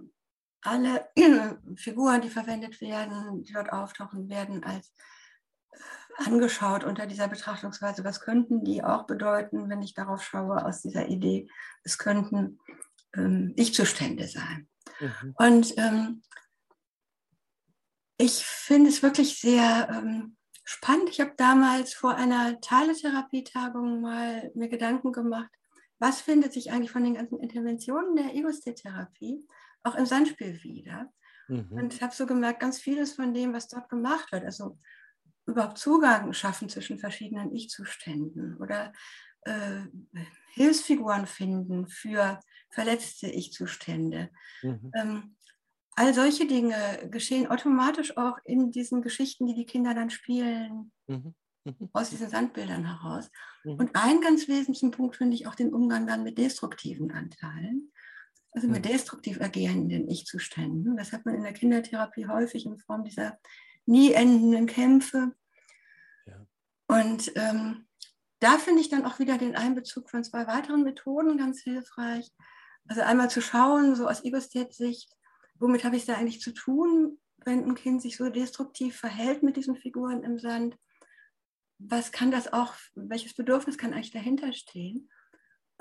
alle 0.62 1.10
Figuren, 1.76 2.22
die 2.22 2.30
verwendet 2.30 2.82
werden, 2.82 3.44
die 3.44 3.54
dort 3.54 3.72
auftauchen, 3.72 4.30
werden 4.30 4.64
als 4.64 4.94
äh, 5.72 5.78
angeschaut 6.26 6.84
unter 6.84 7.08
dieser 7.08 7.28
Betrachtungsweise. 7.28 8.04
Was 8.04 8.22
könnten 8.22 8.64
die 8.64 8.84
auch 8.84 9.06
bedeuten, 9.06 9.70
wenn 9.70 9.82
ich 9.82 9.94
darauf 9.94 10.24
schaue, 10.24 10.66
aus 10.66 10.82
dieser 10.82 11.08
Idee? 11.08 11.48
Es 11.84 11.98
könnten 11.98 12.60
ähm, 13.16 13.54
Ich-Zustände 13.56 14.28
sein. 14.28 14.68
Mhm. 15.00 15.34
Und 15.38 15.78
ähm, 15.78 16.22
ich 18.18 18.44
finde 18.46 18.90
es 18.90 19.02
wirklich 19.02 19.40
sehr 19.40 19.88
ähm, 19.92 20.36
spannend. 20.66 21.10
Ich 21.10 21.22
habe 21.22 21.34
damals 21.38 21.94
vor 21.94 22.16
einer 22.16 22.60
Teiletherapie-Tagung 22.60 24.02
mal 24.02 24.52
mir 24.56 24.68
Gedanken 24.68 25.14
gemacht, 25.14 25.50
was 26.00 26.22
findet 26.22 26.54
sich 26.54 26.72
eigentlich 26.72 26.92
von 26.92 27.04
den 27.04 27.16
ganzen 27.16 27.40
Interventionen 27.40 28.16
der 28.16 28.36
Ego-State-Therapie 28.36 29.48
auch 29.84 29.96
im 29.96 30.06
Sandspiel 30.06 30.62
wieder. 30.64 31.12
Mhm. 31.48 31.72
Und 31.72 31.94
ich 31.94 32.02
habe 32.02 32.14
so 32.14 32.26
gemerkt, 32.26 32.60
ganz 32.60 32.80
vieles 32.80 33.14
von 33.14 33.34
dem, 33.34 33.54
was 33.54 33.68
dort 33.68 33.90
gemacht 33.90 34.32
wird, 34.32 34.46
also 34.46 34.78
überhaupt 35.46 35.78
Zugang 35.78 36.34
schaffen 36.34 36.70
zwischen 36.70 37.00
verschiedenen 37.00 37.54
Ich-Zuständen 37.54 38.58
oder 38.58 38.94
äh, 39.42 39.82
Hilfsfiguren 40.54 41.26
finden 41.26 41.88
für 41.88 42.40
verletzte 42.70 43.28
Ich-Zustände. 43.28 44.30
Mhm. 44.62 44.92
Ähm, 44.96 45.36
all 45.96 46.14
solche 46.14 46.48
Dinge 46.48 47.10
geschehen 47.10 47.48
automatisch 47.48 48.16
auch 48.16 48.38
in 48.46 48.72
diesen 48.72 49.02
Geschichten, 49.02 49.48
die 49.48 49.56
die 49.56 49.66
Kinder 49.66 49.94
dann 49.94 50.10
spielen, 50.10 50.92
mhm. 51.08 51.34
Mhm. 51.66 51.90
aus 51.94 52.10
diesen 52.10 52.30
Sandbildern 52.30 52.86
heraus. 52.86 53.30
Mhm. 53.64 53.74
Und 53.74 53.96
einen 53.96 54.22
ganz 54.22 54.48
wesentlichen 54.48 54.92
Punkt 54.92 55.16
finde 55.16 55.36
ich 55.36 55.48
auch 55.48 55.56
den 55.56 55.74
Umgang 55.74 56.08
dann 56.08 56.24
mit 56.24 56.38
destruktiven 56.38 57.12
Anteilen, 57.12 57.92
also 58.52 58.68
mit 58.68 58.86
destruktiv 58.86 59.42
agierenden 59.42 60.08
Ich-Zuständen. 60.10 60.98
Das 60.98 61.14
hat 61.14 61.26
man 61.26 61.36
in 61.36 61.44
der 61.44 61.54
Kindertherapie 61.54 62.28
häufig 62.28 62.66
in 62.66 62.80
Form 62.80 63.04
dieser 63.04 63.38
nie 63.86 64.14
endenden 64.14 64.66
Kämpfe. 64.66 65.36
Ja. 66.26 66.46
Und 66.88 67.32
ähm, 67.36 67.88
da 68.40 68.58
finde 68.58 68.82
ich 68.82 68.90
dann 68.90 69.06
auch 69.06 69.20
wieder 69.20 69.38
den 69.38 69.56
Einbezug 69.56 70.10
von 70.10 70.24
zwei 70.24 70.48
weiteren 70.48 70.84
Methoden 70.84 71.38
ganz 71.38 71.62
hilfreich. 71.62 72.32
Also 72.88 73.02
einmal 73.02 73.30
zu 73.30 73.42
schauen, 73.42 73.96
so 73.96 74.08
aus 74.08 74.24
Ego-State-Sicht, 74.24 75.16
womit 75.60 75.84
habe 75.84 75.96
ich 75.96 76.04
es 76.04 76.08
da 76.08 76.16
eigentlich 76.16 76.42
zu 76.42 76.54
tun, 76.54 77.20
wenn 77.46 77.66
ein 77.66 77.76
Kind 77.76 78.02
sich 78.02 78.18
so 78.18 78.30
destruktiv 78.30 78.98
verhält 78.98 79.44
mit 79.44 79.58
diesen 79.58 79.76
Figuren 79.76 80.24
im 80.24 80.40
Sand? 80.40 80.78
Was 81.78 82.12
kann 82.12 82.32
das 82.32 82.52
auch, 82.52 82.74
welches 82.96 83.36
Bedürfnis 83.36 83.78
kann 83.78 83.94
eigentlich 83.94 84.12
dahinter 84.12 84.52
stehen? 84.54 85.10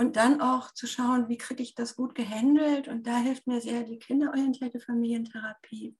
Und 0.00 0.16
dann 0.16 0.40
auch 0.40 0.72
zu 0.72 0.86
schauen, 0.86 1.28
wie 1.28 1.38
kriege 1.38 1.62
ich 1.62 1.74
das 1.74 1.96
gut 1.96 2.14
gehandelt? 2.14 2.86
Und 2.86 3.06
da 3.06 3.18
hilft 3.18 3.48
mir 3.48 3.60
sehr 3.60 3.82
die 3.82 3.98
kinderorientierte 3.98 4.78
Familientherapie. 4.78 5.96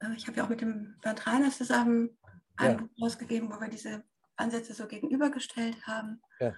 Äh, 0.00 0.14
ich 0.16 0.26
habe 0.26 0.36
ja 0.36 0.44
auch 0.44 0.50
mit 0.50 0.60
dem 0.60 0.96
Bernd 1.02 1.26
Reiners 1.26 1.56
zusammen 1.56 2.18
ein 2.56 2.72
ja. 2.72 2.76
Buch 2.76 2.88
rausgegeben, 3.00 3.50
wo 3.50 3.58
wir 3.58 3.68
diese 3.68 4.04
Ansätze 4.36 4.74
so 4.74 4.86
gegenübergestellt 4.86 5.86
haben. 5.86 6.20
Ja. 6.40 6.54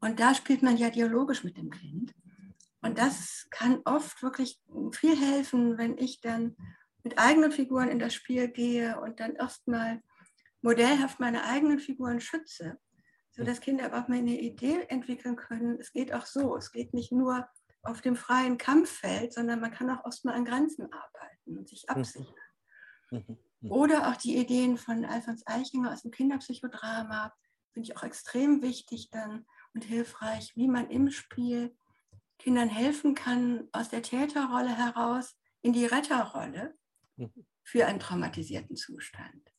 Und 0.00 0.18
da 0.18 0.34
spielt 0.34 0.62
man 0.62 0.76
ja 0.76 0.90
dialogisch 0.90 1.44
mit 1.44 1.56
dem 1.56 1.70
Kind. 1.70 2.12
Und 2.82 2.98
das 2.98 3.46
kann 3.50 3.80
oft 3.84 4.20
wirklich 4.22 4.60
viel 4.92 5.16
helfen, 5.16 5.78
wenn 5.78 5.96
ich 5.96 6.20
dann 6.20 6.56
mit 7.04 7.18
eigenen 7.18 7.52
Figuren 7.52 7.88
in 7.88 8.00
das 8.00 8.14
Spiel 8.14 8.48
gehe 8.48 9.00
und 9.00 9.20
dann 9.20 9.36
erstmal 9.36 10.02
modellhaft 10.60 11.20
meine 11.20 11.44
eigenen 11.44 11.78
Figuren 11.78 12.20
schütze, 12.20 12.78
sodass 13.36 13.60
Kinder 13.60 13.84
aber 13.84 14.02
auch 14.02 14.08
mal 14.08 14.18
eine 14.18 14.40
Idee 14.40 14.86
entwickeln 14.88 15.36
können. 15.36 15.78
Es 15.78 15.92
geht 15.92 16.12
auch 16.12 16.26
so. 16.26 16.56
Es 16.56 16.72
geht 16.72 16.94
nicht 16.94 17.12
nur 17.12 17.46
auf 17.82 18.00
dem 18.00 18.16
freien 18.16 18.58
Kampffeld, 18.58 19.32
sondern 19.32 19.60
man 19.60 19.70
kann 19.70 19.90
auch 19.90 20.04
erstmal 20.04 20.34
an 20.34 20.44
Grenzen 20.44 20.92
arbeiten 20.92 21.58
und 21.58 21.68
sich 21.68 21.84
mhm. 21.88 21.94
absichern. 21.94 22.34
Mhm. 23.10 23.38
Mhm. 23.60 23.72
Oder 23.72 24.08
auch 24.08 24.16
die 24.16 24.36
Ideen 24.36 24.78
von 24.78 25.04
Alfons 25.04 25.46
Eichinger 25.46 25.92
aus 25.92 26.02
dem 26.02 26.10
Kinderpsychodrama 26.10 27.32
finde 27.72 27.90
ich 27.90 27.96
auch 27.96 28.02
extrem 28.02 28.62
wichtig 28.62 29.10
dann 29.10 29.46
und 29.74 29.84
hilfreich, 29.84 30.52
wie 30.56 30.68
man 30.68 30.90
im 30.90 31.10
Spiel 31.10 31.76
Kindern 32.38 32.68
helfen 32.68 33.14
kann, 33.14 33.68
aus 33.72 33.88
der 33.90 34.02
Täterrolle 34.02 34.74
heraus 34.74 35.36
in 35.62 35.72
die 35.72 35.86
Retterrolle 35.86 36.74
für 37.62 37.86
einen 37.86 38.00
traumatisierten 38.00 38.76
Zustand. 38.76 39.52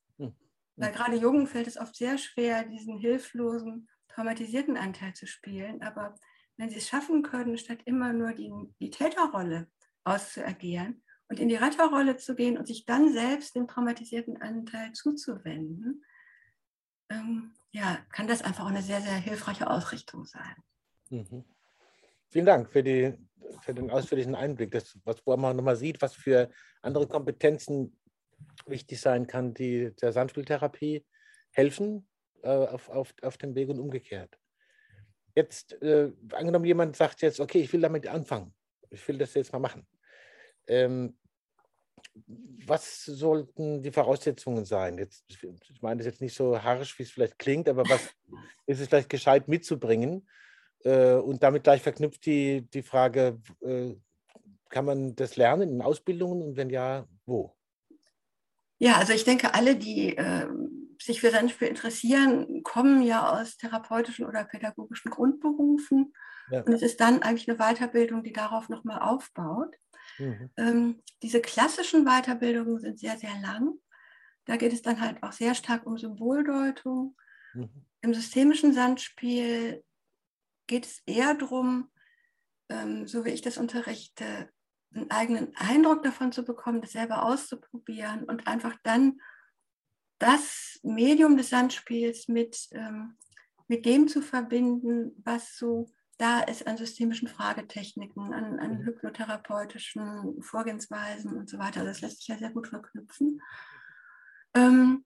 Weil 0.78 0.92
gerade 0.92 1.16
Jungen 1.16 1.48
fällt 1.48 1.68
es 1.68 1.78
oft 1.78 1.96
sehr 1.96 2.18
schwer, 2.18 2.64
diesen 2.64 3.00
hilflosen, 3.00 3.90
traumatisierten 4.08 4.78
Anteil 4.78 5.14
zu 5.14 5.26
spielen. 5.26 5.82
Aber 5.82 6.16
wenn 6.56 6.70
sie 6.70 6.78
es 6.78 6.88
schaffen 6.88 7.24
können, 7.24 7.58
statt 7.58 7.80
immer 7.86 8.14
nur 8.14 8.34
die, 8.34 8.52
die 8.80 8.92
Täterrolle 8.92 9.68
auszuagieren 10.04 11.04
und 11.30 11.40
in 11.40 11.50
die 11.50 11.56
Retterrolle 11.56 12.18
zu 12.18 12.36
gehen 12.36 12.58
und 12.58 12.68
sich 12.68 12.86
dann 12.86 13.12
selbst 13.12 13.56
dem 13.56 13.68
traumatisierten 13.68 14.42
Anteil 14.42 14.92
zuzuwenden, 14.94 16.04
ähm, 17.10 17.54
ja, 17.72 17.98
kann 18.12 18.28
das 18.28 18.42
einfach 18.42 18.66
auch 18.66 18.70
eine 18.70 18.82
sehr, 18.82 19.02
sehr 19.02 19.16
hilfreiche 19.16 19.70
Ausrichtung 19.70 20.26
sein. 20.26 20.56
Mhm. 21.10 21.44
Vielen 22.30 22.46
Dank 22.46 22.72
für, 22.72 22.84
die, 22.84 23.14
für 23.62 23.74
den 23.74 23.90
ausführlichen 23.90 24.36
Einblick, 24.36 24.72
das, 24.72 24.98
was, 25.04 25.26
wo 25.26 25.36
man 25.38 25.56
nochmal 25.56 25.76
sieht, 25.76 26.02
was 26.02 26.14
für 26.14 26.50
andere 26.82 27.08
Kompetenzen 27.08 27.97
wichtig 28.70 29.00
sein 29.00 29.28
kann, 29.28 29.54
die 29.54 29.96
der 29.96 30.12
Sandspieltherapie 30.12 31.06
helfen 31.52 32.08
äh, 32.44 32.50
auf, 32.50 32.90
auf, 32.90 33.14
auf 33.22 33.38
dem 33.38 33.56
Weg 33.56 33.70
und 33.70 33.80
umgekehrt. 33.80 34.38
Jetzt, 35.36 35.82
äh, 35.82 36.12
angenommen, 36.32 36.66
jemand 36.66 36.96
sagt 36.96 37.22
jetzt, 37.22 37.40
okay, 37.40 37.60
ich 37.60 37.72
will 37.72 37.82
damit 37.82 38.08
anfangen, 38.08 38.54
ich 38.90 39.08
will 39.08 39.18
das 39.18 39.34
jetzt 39.34 39.54
mal 39.54 39.60
machen. 39.60 39.88
Ähm, 40.68 41.18
was 42.66 43.06
sollten 43.06 43.84
die 43.84 43.92
Voraussetzungen 43.92 44.66
sein? 44.66 44.98
Jetzt, 44.98 45.24
ich 45.28 45.82
meine 45.82 45.98
das 45.98 46.08
jetzt 46.08 46.22
nicht 46.22 46.36
so 46.36 46.62
harsch, 46.62 46.98
wie 46.98 47.04
es 47.04 47.12
vielleicht 47.12 47.38
klingt, 47.38 47.70
aber 47.70 47.84
was 47.88 48.16
ist 48.66 48.80
es 48.80 48.88
vielleicht 48.88 49.10
gescheit 49.10 49.48
mitzubringen, 49.48 50.28
äh, 50.84 51.16
und 51.16 51.44
damit 51.44 51.64
gleich 51.64 51.82
verknüpft 51.82 52.26
die, 52.26 52.62
die 52.70 52.84
Frage, 52.84 53.42
äh, 53.62 53.96
kann 54.70 54.86
man 54.86 55.16
das 55.16 55.36
lernen 55.36 55.70
in 55.70 55.82
Ausbildungen 55.82 56.42
und 56.42 56.58
wenn 56.58 56.70
ja, 56.70 57.08
wo? 57.26 57.57
Ja, 58.80 58.98
also 58.98 59.14
ich 59.14 59.24
denke, 59.24 59.54
alle, 59.54 59.76
die 59.76 60.16
äh, 60.18 60.48
sich 61.02 61.22
für 61.22 61.32
Sandspiel 61.32 61.68
interessieren, 61.68 62.64
kommen 62.64 63.02
ja 63.02 63.30
aus 63.30 63.58
therapeutischen 63.58 64.26
oder 64.26 64.44
pädagogischen 64.44 65.12
Grundberufen. 65.12 66.14
Ja. 66.52 66.62
Und 66.62 66.74
es 66.74 66.82
ist 66.82 67.00
dann 67.00 67.22
eigentlich 67.22 67.50
eine 67.50 67.58
Weiterbildung, 67.58 68.24
die 68.24 68.34
darauf 68.34 68.70
nochmal 68.70 69.00
aufbaut. 69.00 69.76
Mhm. 70.18 70.50
Ähm, 70.58 71.04
diese 71.22 71.42
klassischen 71.42 72.06
Weiterbildungen 72.06 72.80
sind 72.80 73.00
sehr, 73.00 73.18
sehr 73.18 73.38
lang. 73.42 73.74
Da 74.46 74.56
geht 74.56 74.74
es 74.74 74.82
dann 74.82 75.02
halt 75.02 75.22
auch 75.24 75.34
sehr 75.34 75.56
stark 75.56 75.86
um 75.86 75.98
Symboldeutung. 75.98 77.16
Mhm. 77.54 77.86
Im 78.02 78.14
systemischen 78.14 78.74
Sandspiel 78.74 79.84
geht 80.68 80.86
es 80.86 81.02
eher 81.06 81.34
darum, 81.34 81.90
ähm, 82.70 83.08
so 83.08 83.26
wie 83.26 83.32
ich 83.32 83.42
das 83.42 83.58
unterrichte, 83.58 84.50
einen 84.94 85.12
eigenen 85.12 85.56
Eindruck 85.56 86.04
davon 86.04 86.32
zu 86.32 86.44
bekommen, 86.44 86.82
das 86.82 86.92
selber 86.92 87.24
auszuprobieren 87.24 88.24
und 88.24 88.48
einfach 88.48 88.76
dann 88.84 89.20
das 90.20 90.80
Medium 90.84 91.38
des 91.38 91.50
Sandspiels 91.50 92.28
mit, 92.28 92.68
ähm, 92.72 93.18
mit 93.68 93.86
dem 93.86 94.08
zu 94.08 94.22
verbinden, 94.22 95.12
was 95.24 95.58
so 95.58 95.92
da 96.18 96.40
ist 96.40 96.66
an 96.66 96.78
systemischen 96.78 97.28
Fragetechniken, 97.28 98.34
an, 98.34 98.60
an 98.60 98.80
mhm. 98.80 98.86
hypnotherapeutischen 98.86 100.42
Vorgehensweisen 100.42 101.38
und 101.38 101.48
so 101.48 101.60
weiter. 101.60 101.84
Das 101.84 102.02
lässt 102.02 102.20
sich 102.20 102.28
ja 102.28 102.38
sehr 102.38 102.50
gut 102.50 102.68
verknüpfen. 102.68 103.40
Ähm, 104.56 105.06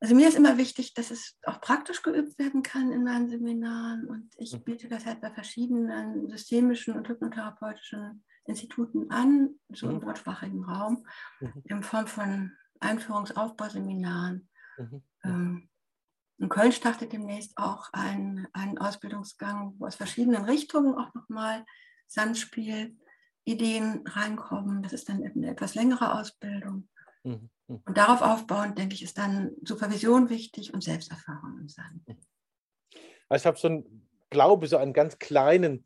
also 0.00 0.14
mir 0.14 0.28
ist 0.28 0.36
immer 0.36 0.58
wichtig, 0.58 0.94
dass 0.94 1.10
es 1.10 1.38
auch 1.44 1.60
praktisch 1.60 2.02
geübt 2.02 2.38
werden 2.38 2.62
kann 2.62 2.92
in 2.92 3.04
meinen 3.04 3.28
Seminaren 3.28 4.06
und 4.06 4.30
ich 4.36 4.52
mhm. 4.52 4.64
biete 4.64 4.88
das 4.88 5.06
halt 5.06 5.20
bei 5.20 5.30
verschiedenen 5.30 6.28
systemischen 6.28 6.94
und 6.94 7.08
hypnotherapeutischen 7.08 8.24
Instituten 8.44 9.10
an, 9.10 9.58
so 9.70 9.88
im 9.88 9.96
mhm. 9.96 10.00
deutschsprachigen 10.00 10.64
Raum, 10.64 11.06
mhm. 11.40 11.62
in 11.64 11.82
Form 11.82 12.06
von 12.06 12.52
Einführungsaufbauseminaren. 12.80 14.48
Ähm, 15.24 15.70
in 16.38 16.48
Köln 16.50 16.72
startet 16.72 17.12
demnächst 17.12 17.56
auch 17.56 17.88
ein, 17.92 18.46
ein 18.52 18.76
Ausbildungsgang, 18.76 19.74
wo 19.78 19.86
aus 19.86 19.94
verschiedenen 19.94 20.44
Richtungen 20.44 20.94
auch 20.94 21.14
nochmal 21.14 21.64
Sandspiel-Ideen 22.08 24.06
reinkommen. 24.06 24.82
Das 24.82 24.92
ist 24.92 25.08
dann 25.08 25.24
eine 25.24 25.50
etwas 25.50 25.74
längere 25.74 26.18
Ausbildung. 26.18 26.88
Mhm. 27.24 27.48
Mhm. 27.68 27.82
Und 27.84 27.96
darauf 27.96 28.22
aufbauend, 28.22 28.78
denke 28.78 28.94
ich, 28.94 29.02
ist 29.02 29.18
dann 29.18 29.52
Supervision 29.62 30.30
wichtig 30.30 30.72
und 30.74 30.82
Selbsterfahrung 30.82 31.58
im 31.60 31.68
Sand. 31.68 32.06
Mhm. 32.06 32.16
Also 33.28 33.42
ich 33.42 33.46
habe 33.46 33.58
so 33.58 33.68
einen 33.68 34.08
Glaube, 34.30 34.66
so 34.66 34.76
einen 34.76 34.92
ganz 34.92 35.18
kleinen 35.18 35.84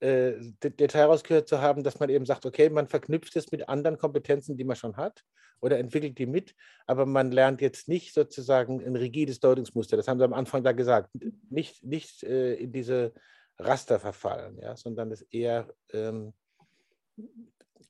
äh, 0.00 0.34
Detail 0.62 1.04
rausgehört 1.04 1.48
zu 1.48 1.60
haben, 1.60 1.82
dass 1.82 2.00
man 2.00 2.10
eben 2.10 2.26
sagt, 2.26 2.46
okay, 2.46 2.70
man 2.70 2.88
verknüpft 2.88 3.34
es 3.36 3.50
mit 3.52 3.68
anderen 3.68 3.98
Kompetenzen, 3.98 4.56
die 4.56 4.64
man 4.64 4.76
schon 4.76 4.96
hat 4.96 5.24
oder 5.60 5.78
entwickelt 5.78 6.18
die 6.18 6.26
mit, 6.26 6.54
aber 6.86 7.06
man 7.06 7.30
lernt 7.30 7.60
jetzt 7.60 7.88
nicht 7.88 8.12
sozusagen 8.12 8.84
ein 8.84 8.96
rigides 8.96 9.38
Deutungsmuster, 9.38 9.96
das 9.96 10.08
haben 10.08 10.18
Sie 10.18 10.24
am 10.24 10.32
Anfang 10.32 10.64
da 10.64 10.72
gesagt, 10.72 11.10
nicht, 11.50 11.84
nicht 11.84 12.24
äh, 12.24 12.54
in 12.54 12.72
diese 12.72 13.14
Raster 13.58 14.00
verfallen, 14.00 14.58
ja, 14.58 14.76
sondern 14.76 15.12
es 15.12 15.22
eher 15.22 15.72
ähm, 15.92 16.32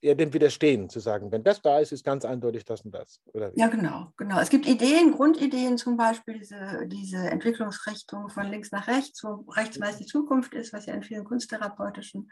eher 0.00 0.14
dem 0.14 0.32
widerstehen, 0.32 0.88
zu 0.88 1.00
sagen, 1.00 1.30
wenn 1.32 1.44
das 1.44 1.60
da 1.60 1.78
ist, 1.78 1.92
ist 1.92 2.04
ganz 2.04 2.24
eindeutig 2.24 2.64
das 2.64 2.82
und 2.82 2.92
das. 2.92 3.20
Oder 3.32 3.52
ja, 3.54 3.68
genau, 3.68 4.12
genau. 4.16 4.40
Es 4.40 4.48
gibt 4.48 4.66
Ideen, 4.66 5.12
Grundideen, 5.12 5.78
zum 5.78 5.96
Beispiel 5.96 6.38
diese, 6.38 6.86
diese 6.86 7.18
Entwicklungsrichtung 7.18 8.28
von 8.28 8.46
links 8.46 8.70
nach 8.72 8.86
rechts, 8.88 9.22
wo 9.24 9.44
rechts 9.50 9.78
meist 9.78 10.00
die 10.00 10.06
Zukunft 10.06 10.54
ist, 10.54 10.72
was 10.72 10.86
ja 10.86 10.94
in 10.94 11.02
vielen 11.02 11.24
kunsttherapeutischen 11.24 12.30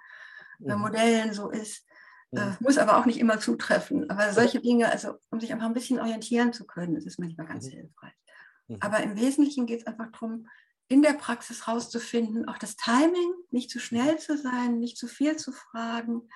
äh, 0.65 0.75
mhm. 0.75 0.81
Modellen 0.81 1.33
so 1.33 1.51
ist. 1.51 1.87
Äh, 2.33 2.47
mhm. 2.47 2.57
muss 2.61 2.79
aber 2.79 2.99
auch 2.99 3.07
nicht 3.07 3.19
immer 3.19 3.41
zutreffen. 3.41 4.09
Aber 4.09 4.33
solche 4.33 4.61
Dinge, 4.61 4.91
also 4.91 5.15
um 5.31 5.41
sich 5.41 5.53
einfach 5.53 5.67
ein 5.67 5.75
bisschen 5.75 5.99
orientieren 5.99 6.53
zu 6.53 6.67
können, 6.67 6.97
ist 6.97 7.07
es 7.07 7.19
manchmal 7.19 7.47
ganz 7.47 7.67
mhm. 7.67 7.71
hilfreich. 7.71 8.13
Aber 8.79 9.03
im 9.03 9.17
Wesentlichen 9.17 9.67
geht 9.67 9.81
es 9.81 9.87
einfach 9.89 10.13
darum, 10.13 10.47
in 10.91 11.03
der 11.03 11.13
Praxis 11.13 11.69
rauszufinden, 11.69 12.49
auch 12.49 12.59
das 12.59 12.77
Timing, 12.77 13.33
nicht 13.51 13.71
zu 13.71 13.79
schnell 13.79 14.19
zu 14.19 14.37
sein, 14.37 14.79
nicht 14.79 14.97
zu 14.97 15.07
viel 15.07 15.37
zu 15.37 15.53
fragen, 15.53 16.29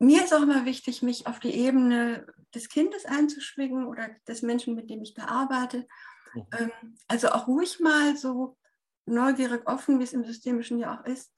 mir 0.00 0.24
ist 0.24 0.32
auch 0.32 0.42
immer 0.42 0.64
wichtig, 0.64 1.02
mich 1.02 1.26
auf 1.26 1.40
die 1.40 1.54
Ebene 1.54 2.26
des 2.54 2.68
Kindes 2.70 3.04
einzuschwingen 3.04 3.86
oder 3.86 4.08
des 4.26 4.42
Menschen, 4.42 4.74
mit 4.74 4.88
dem 4.88 5.02
ich 5.02 5.14
da 5.14 5.26
arbeite. 5.26 5.86
Mhm. 6.34 6.46
Ähm, 6.58 6.70
also 7.06 7.28
auch 7.28 7.46
ruhig 7.46 7.80
mal 7.80 8.16
so 8.16 8.56
neugierig 9.04 9.68
offen, 9.68 9.98
wie 9.98 10.04
es 10.04 10.14
im 10.14 10.24
Systemischen 10.24 10.78
ja 10.78 10.98
auch 10.98 11.04
ist, 11.04 11.34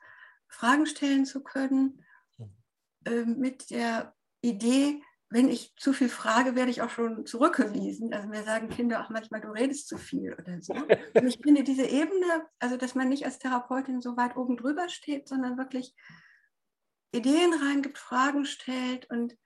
Fragen 0.47 0.87
stellen 0.87 1.27
zu 1.27 1.43
können, 1.43 2.05
mhm. 2.39 2.57
ähm, 3.07 3.39
mit 3.39 3.71
der 3.71 4.15
Idee, 4.43 5.03
wenn 5.29 5.49
ich 5.49 5.75
zu 5.77 5.93
viel 5.93 6.11
frage, 6.11 6.55
werde 6.55 6.71
ich 6.71 6.83
auch 6.83 6.91
schon 6.91 7.27
zurückgewiesen. 7.27 8.15
Also 8.15 8.29
mir 8.29 8.45
sagen 8.45 8.69
Kinder 8.69 9.03
auch 9.03 9.11
manchmal, 9.11 9.41
du 9.41 9.49
redest 9.49 9.89
zu 9.89 9.99
viel 9.99 10.35
oder 10.35 10.61
so. 10.61 10.75
Und 11.15 11.27
ich 11.27 11.41
finde 11.43 11.65
diese 11.65 11.87
Ebene, 11.87 12.47
also 12.61 12.77
dass 12.77 12.95
man 12.95 13.09
nicht 13.09 13.25
als 13.25 13.41
Therapeutin 13.41 14.01
so 14.01 14.17
weit 14.17 14.37
oben 14.37 14.57
drüber 14.57 14.89
steht, 14.89 15.27
sondern 15.27 15.59
wirklich 15.59 15.97
Ideen 17.13 17.55
reingibt, 17.55 17.99
Fragen 17.99 18.45
stellt 18.45 19.09
und 19.11 19.37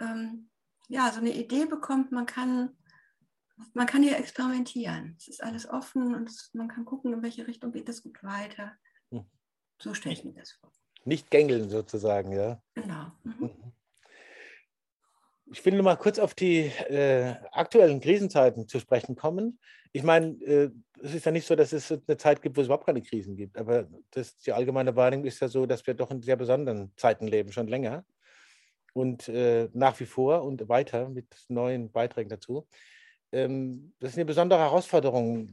ähm, 0.00 0.50
ja, 0.88 1.10
so 1.12 1.20
eine 1.20 1.34
Idee 1.34 1.66
bekommt, 1.66 2.12
man 2.12 2.26
kann, 2.26 2.76
man 3.74 3.86
kann 3.86 4.02
hier 4.02 4.18
experimentieren. 4.18 5.14
Es 5.18 5.28
ist 5.28 5.42
alles 5.42 5.68
offen 5.68 6.14
und 6.14 6.28
es, 6.28 6.50
man 6.52 6.68
kann 6.68 6.84
gucken, 6.84 7.12
in 7.12 7.22
welche 7.22 7.46
Richtung 7.46 7.72
geht 7.72 7.88
das 7.88 8.02
gut 8.02 8.22
weiter. 8.22 8.76
Hm. 9.10 9.24
So 9.78 9.94
stelle 9.94 10.14
ich 10.14 10.24
mir 10.24 10.32
das 10.32 10.52
vor. 10.52 10.72
Nicht 11.04 11.30
gängeln 11.30 11.68
sozusagen, 11.68 12.32
ja. 12.32 12.62
Genau. 12.74 13.12
Mhm. 13.24 13.50
Ich 15.52 15.64
will 15.64 15.74
nur 15.74 15.82
mal 15.82 15.96
kurz 15.96 16.18
auf 16.20 16.34
die 16.34 16.60
äh, 16.88 17.34
aktuellen 17.50 18.00
Krisenzeiten 18.00 18.68
zu 18.68 18.78
sprechen 18.78 19.16
kommen. 19.16 19.58
Ich 19.92 20.04
meine, 20.04 20.40
äh, 20.44 20.70
es 21.02 21.14
ist 21.14 21.26
ja 21.26 21.32
nicht 21.32 21.46
so, 21.46 21.56
dass 21.56 21.72
es 21.72 21.90
eine 21.90 22.16
Zeit 22.16 22.40
gibt, 22.40 22.56
wo 22.56 22.60
es 22.60 22.68
überhaupt 22.68 22.86
keine 22.86 23.02
Krisen 23.02 23.36
gibt, 23.36 23.58
aber 23.58 23.88
das, 24.12 24.36
die 24.38 24.52
allgemeine 24.52 24.94
Wahrnehmung 24.94 25.26
ist 25.26 25.40
ja 25.40 25.48
so, 25.48 25.66
dass 25.66 25.84
wir 25.86 25.94
doch 25.94 26.12
in 26.12 26.22
sehr 26.22 26.36
besonderen 26.36 26.92
Zeiten 26.96 27.26
leben, 27.26 27.50
schon 27.50 27.66
länger 27.66 28.04
und 28.92 29.28
äh, 29.28 29.68
nach 29.72 29.98
wie 29.98 30.06
vor 30.06 30.44
und 30.44 30.68
weiter 30.68 31.08
mit 31.08 31.26
neuen 31.48 31.90
Beiträgen 31.90 32.30
dazu. 32.30 32.68
Ähm, 33.32 33.92
das 33.98 34.12
ist 34.12 34.18
eine 34.18 34.26
besondere 34.26 34.60
Herausforderung. 34.60 35.48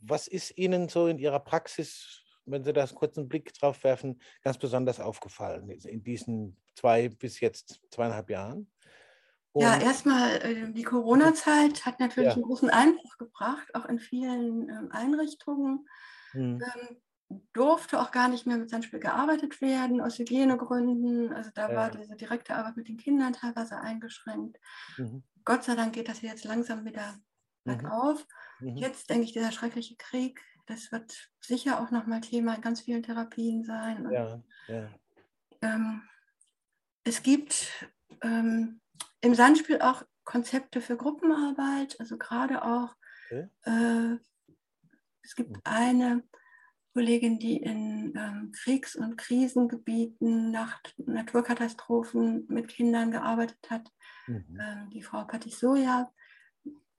Was 0.00 0.26
ist 0.26 0.56
Ihnen 0.56 0.88
so 0.88 1.06
in 1.06 1.18
Ihrer 1.18 1.40
Praxis, 1.40 2.22
wenn 2.46 2.64
Sie 2.64 2.72
da 2.72 2.84
einen 2.84 2.94
kurzen 2.94 3.28
Blick 3.28 3.52
drauf 3.54 3.84
werfen, 3.84 4.20
ganz 4.42 4.58
besonders 4.58 5.00
aufgefallen 5.00 5.68
in 5.70 6.02
diesen 6.02 6.56
zwei 6.74 7.08
bis 7.08 7.40
jetzt 7.40 7.80
zweieinhalb 7.90 8.30
Jahren? 8.30 8.70
Und 9.54 9.62
ja, 9.62 9.78
erstmal 9.78 10.30
äh, 10.42 10.72
die 10.72 10.82
Corona-Zeit 10.82 11.86
hat 11.86 12.00
natürlich 12.00 12.30
ja. 12.30 12.34
einen 12.34 12.42
großen 12.42 12.70
Einbruch 12.70 13.18
gebracht, 13.18 13.72
auch 13.74 13.84
in 13.86 14.00
vielen 14.00 14.68
ähm, 14.68 14.88
Einrichtungen. 14.90 15.86
Mhm. 16.32 16.60
Ähm, 16.60 16.96
durfte 17.52 18.00
auch 18.00 18.10
gar 18.10 18.28
nicht 18.28 18.46
mehr 18.46 18.56
mit 18.56 18.68
Sandspiel 18.68 18.98
gearbeitet 18.98 19.60
werden, 19.60 20.00
aus 20.00 20.18
Hygienegründen. 20.18 21.32
Also 21.32 21.50
da 21.54 21.70
ja. 21.70 21.76
war 21.76 21.90
diese 21.92 22.16
direkte 22.16 22.56
Arbeit 22.56 22.76
mit 22.76 22.88
den 22.88 22.96
Kindern 22.96 23.32
teilweise 23.32 23.78
eingeschränkt. 23.80 24.58
Mhm. 24.98 25.22
Gott 25.44 25.62
sei 25.62 25.76
Dank 25.76 25.94
geht 25.94 26.08
das 26.08 26.20
jetzt 26.22 26.44
langsam 26.44 26.84
wieder 26.84 27.14
bergauf. 27.62 28.26
Mhm. 28.58 28.72
mhm. 28.72 28.76
Jetzt 28.78 29.08
denke 29.08 29.24
ich, 29.24 29.32
dieser 29.32 29.52
schreckliche 29.52 29.94
Krieg, 29.96 30.42
das 30.66 30.90
wird 30.90 31.30
sicher 31.40 31.80
auch 31.80 31.92
nochmal 31.92 32.22
Thema 32.22 32.56
in 32.56 32.60
ganz 32.60 32.80
vielen 32.80 33.04
Therapien 33.04 33.62
sein. 33.62 34.08
Ja, 34.10 34.42
ja. 34.66 34.88
Ähm, 35.62 36.02
es 37.04 37.22
gibt 37.22 37.88
ähm, 38.22 38.80
im 39.24 39.34
Sandspiel 39.34 39.80
auch 39.80 40.02
Konzepte 40.24 40.80
für 40.80 40.96
Gruppenarbeit, 40.96 41.98
also 41.98 42.16
gerade 42.18 42.64
auch, 42.64 42.94
okay. 43.26 43.48
äh, 43.64 44.16
es 45.22 45.34
gibt 45.34 45.58
eine 45.64 46.22
Kollegin, 46.92 47.38
die 47.38 47.56
in 47.56 48.14
ähm, 48.16 48.52
Kriegs- 48.52 48.96
und 48.96 49.16
Krisengebieten 49.16 50.50
nach 50.50 50.80
Naturkatastrophen 50.98 52.46
mit 52.48 52.68
Kindern 52.68 53.10
gearbeitet 53.10 53.58
hat, 53.68 53.90
mhm. 54.26 54.58
ähm, 54.60 54.90
die 54.90 55.02
Frau 55.02 55.24
Patisoja, 55.24 56.12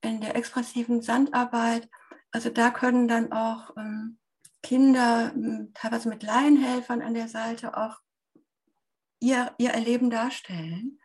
in 0.02 0.22
der 0.22 0.36
expressiven 0.36 1.02
Sandarbeit. 1.02 1.90
Also 2.32 2.50
da 2.50 2.72
können 2.72 3.08
dann 3.08 3.32
auch 3.32 3.76
ähm, 3.78 4.18
Kinder 4.62 5.32
teilweise 5.74 6.10
mit 6.10 6.24
Laienhelfern 6.24 7.02
an 7.02 7.14
der 7.14 7.28
Seite 7.28 7.78
auch 7.78 8.00
ihr, 9.20 9.54
ihr 9.58 9.70
Erleben 9.70 10.10
darstellen. 10.10 11.00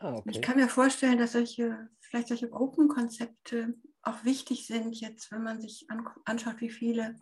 Ah, 0.00 0.14
okay. 0.14 0.30
Ich 0.30 0.42
kann 0.42 0.56
mir 0.56 0.68
vorstellen, 0.68 1.18
dass 1.18 1.32
solche, 1.32 1.88
vielleicht 2.00 2.28
solche 2.28 2.48
Gruppenkonzepte 2.48 3.74
auch 4.02 4.24
wichtig 4.24 4.66
sind, 4.66 4.98
jetzt, 4.98 5.30
wenn 5.30 5.42
man 5.42 5.60
sich 5.60 5.84
an, 5.90 6.08
anschaut, 6.24 6.60
wie 6.60 6.70
viele 6.70 7.16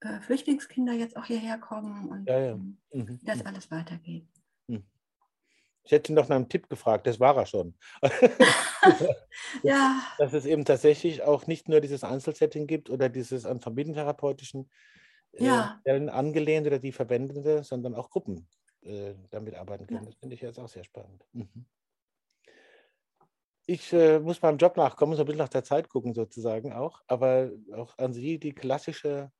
äh, 0.00 0.18
Flüchtlingskinder 0.20 0.94
jetzt 0.94 1.16
auch 1.18 1.26
hierher 1.26 1.58
kommen 1.58 2.08
und 2.08 2.26
ja, 2.26 2.38
ja. 2.38 2.52
Ähm, 2.52 2.78
mhm. 2.92 3.20
das 3.22 3.40
mhm. 3.40 3.46
alles 3.46 3.70
weitergeht. 3.70 4.26
Mhm. 4.66 4.86
Ich 5.84 5.92
hätte 5.92 6.14
noch 6.14 6.26
nach 6.28 6.36
einem 6.36 6.48
Tipp 6.48 6.70
gefragt, 6.70 7.06
das 7.06 7.20
war 7.20 7.36
er 7.36 7.44
schon. 7.44 7.76
ja. 9.62 10.02
Dass 10.16 10.32
es 10.32 10.46
eben 10.46 10.64
tatsächlich 10.64 11.22
auch 11.22 11.46
nicht 11.46 11.68
nur 11.68 11.82
dieses 11.82 12.02
Einzelsetting 12.02 12.66
gibt 12.66 12.88
oder 12.88 13.10
dieses 13.10 13.44
an 13.44 13.60
familientherapeutischen 13.60 14.70
äh, 15.32 15.44
ja. 15.44 15.80
angelehnt 15.84 16.66
oder 16.66 16.78
die 16.78 16.92
verwendende, 16.92 17.62
sondern 17.62 17.94
auch 17.94 18.08
Gruppen 18.08 18.48
äh, 18.80 19.12
damit 19.28 19.54
arbeiten 19.54 19.86
können. 19.86 20.04
Ja. 20.04 20.06
Das 20.06 20.14
finde 20.14 20.34
ich 20.34 20.40
jetzt 20.40 20.58
auch 20.58 20.68
sehr 20.68 20.84
spannend. 20.84 21.26
Mhm. 21.32 21.66
Ich 23.70 23.92
äh, 23.92 24.18
muss 24.18 24.42
meinem 24.42 24.58
Job 24.58 24.76
nachkommen, 24.76 25.14
so 25.14 25.22
ein 25.22 25.26
bisschen 25.26 25.38
nach 25.38 25.48
der 25.48 25.62
Zeit 25.62 25.88
gucken 25.88 26.12
sozusagen 26.12 26.72
auch. 26.72 27.02
Aber 27.06 27.52
auch 27.72 27.96
an 27.98 28.12
Sie 28.12 28.38
die 28.38 28.52
klassische 28.52 29.30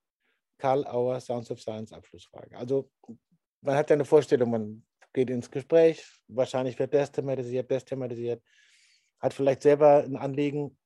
Karl 0.56 0.86
Auer 0.86 1.18
Sounds 1.20 1.50
of 1.50 1.60
Science 1.60 1.92
Abschlussfrage. 1.92 2.56
Also 2.56 2.88
man 3.60 3.74
hat 3.74 3.90
ja 3.90 3.94
eine 3.94 4.04
Vorstellung, 4.04 4.50
man 4.50 4.86
geht 5.12 5.30
ins 5.30 5.50
Gespräch, 5.50 6.06
wahrscheinlich 6.28 6.78
wird 6.78 6.94
das 6.94 7.10
thematisiert, 7.10 7.68
das 7.72 7.84
thematisiert, 7.84 8.40
hat 9.18 9.34
vielleicht 9.34 9.62
selber 9.62 10.04
ein 10.04 10.16
Anliegen 10.16 10.78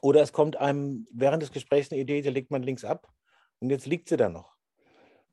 oder 0.00 0.22
es 0.22 0.32
kommt 0.32 0.56
einem 0.56 1.06
während 1.12 1.42
des 1.42 1.52
Gesprächs 1.52 1.92
eine 1.92 2.00
Idee, 2.00 2.22
die 2.22 2.30
legt 2.30 2.50
man 2.50 2.62
links 2.62 2.84
ab 2.86 3.06
und 3.58 3.68
jetzt 3.68 3.86
liegt 3.86 4.08
sie 4.08 4.16
da 4.16 4.30
noch. 4.30 4.56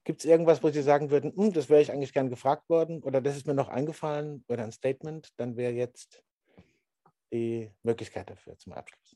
Gibt 0.03 0.19
es 0.19 0.25
irgendwas, 0.25 0.61
wo 0.61 0.69
Sie 0.69 0.81
sagen 0.81 1.09
würden, 1.09 1.31
hm, 1.35 1.53
das 1.53 1.69
wäre 1.69 1.81
ich 1.81 1.91
eigentlich 1.91 2.13
gern 2.13 2.29
gefragt 2.29 2.69
worden 2.69 3.01
oder 3.01 3.21
das 3.21 3.37
ist 3.37 3.47
mir 3.47 3.53
noch 3.53 3.69
eingefallen 3.69 4.43
oder 4.49 4.63
ein 4.63 4.73
Statement, 4.73 5.29
dann 5.37 5.55
wäre 5.55 5.71
jetzt 5.71 6.21
die 7.35 7.71
Möglichkeit 7.83 8.29
dafür 8.29 8.57
zum 8.57 8.73
Abschluss. 8.73 9.15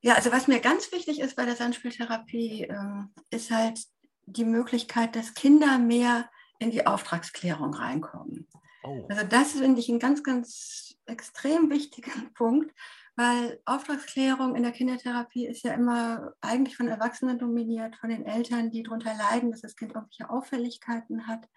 Ja, 0.00 0.14
also 0.14 0.30
was 0.30 0.48
mir 0.48 0.60
ganz 0.60 0.92
wichtig 0.92 1.20
ist 1.20 1.36
bei 1.36 1.46
der 1.46 1.56
Sandspieltherapie, 1.56 2.64
ähm, 2.64 3.14
ist 3.30 3.50
halt 3.50 3.80
die 4.26 4.44
Möglichkeit, 4.44 5.16
dass 5.16 5.34
Kinder 5.34 5.78
mehr 5.78 6.28
in 6.58 6.70
die 6.70 6.86
Auftragsklärung 6.86 7.74
reinkommen. 7.74 8.46
Oh. 8.82 9.06
Also 9.08 9.26
das 9.26 9.52
finde 9.52 9.80
ich 9.80 9.88
einen 9.88 9.98
ganz, 9.98 10.22
ganz 10.22 10.94
extrem 11.06 11.70
wichtigen 11.70 12.32
Punkt, 12.34 12.74
weil 13.16 13.60
Auftragsklärung 13.64 14.56
in 14.56 14.62
der 14.62 14.72
Kindertherapie 14.72 15.46
ist 15.46 15.64
ja 15.64 15.72
immer 15.72 16.34
eigentlich 16.40 16.76
von 16.76 16.88
Erwachsenen 16.88 17.38
dominiert, 17.38 17.96
von 17.96 18.10
den 18.10 18.26
Eltern, 18.26 18.70
die 18.70 18.82
darunter 18.82 19.14
leiden, 19.14 19.52
dass 19.52 19.62
das 19.62 19.76
Kind 19.76 19.92
irgendwelche 19.94 20.28
Auffälligkeiten 20.28 21.26
hat. 21.26 21.48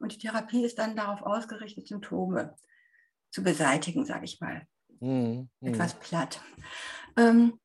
Und 0.00 0.12
die 0.12 0.18
Therapie 0.18 0.64
ist 0.64 0.78
dann 0.78 0.96
darauf 0.96 1.22
ausgerichtet, 1.22 1.86
Symptome 1.86 2.56
zu 3.30 3.42
beseitigen, 3.42 4.04
sage 4.04 4.24
ich 4.24 4.40
mal. 4.40 4.66
Mhm. 5.02 5.48
Etwas 5.60 5.98
platt. 5.98 6.40
Ähm, 7.16 7.58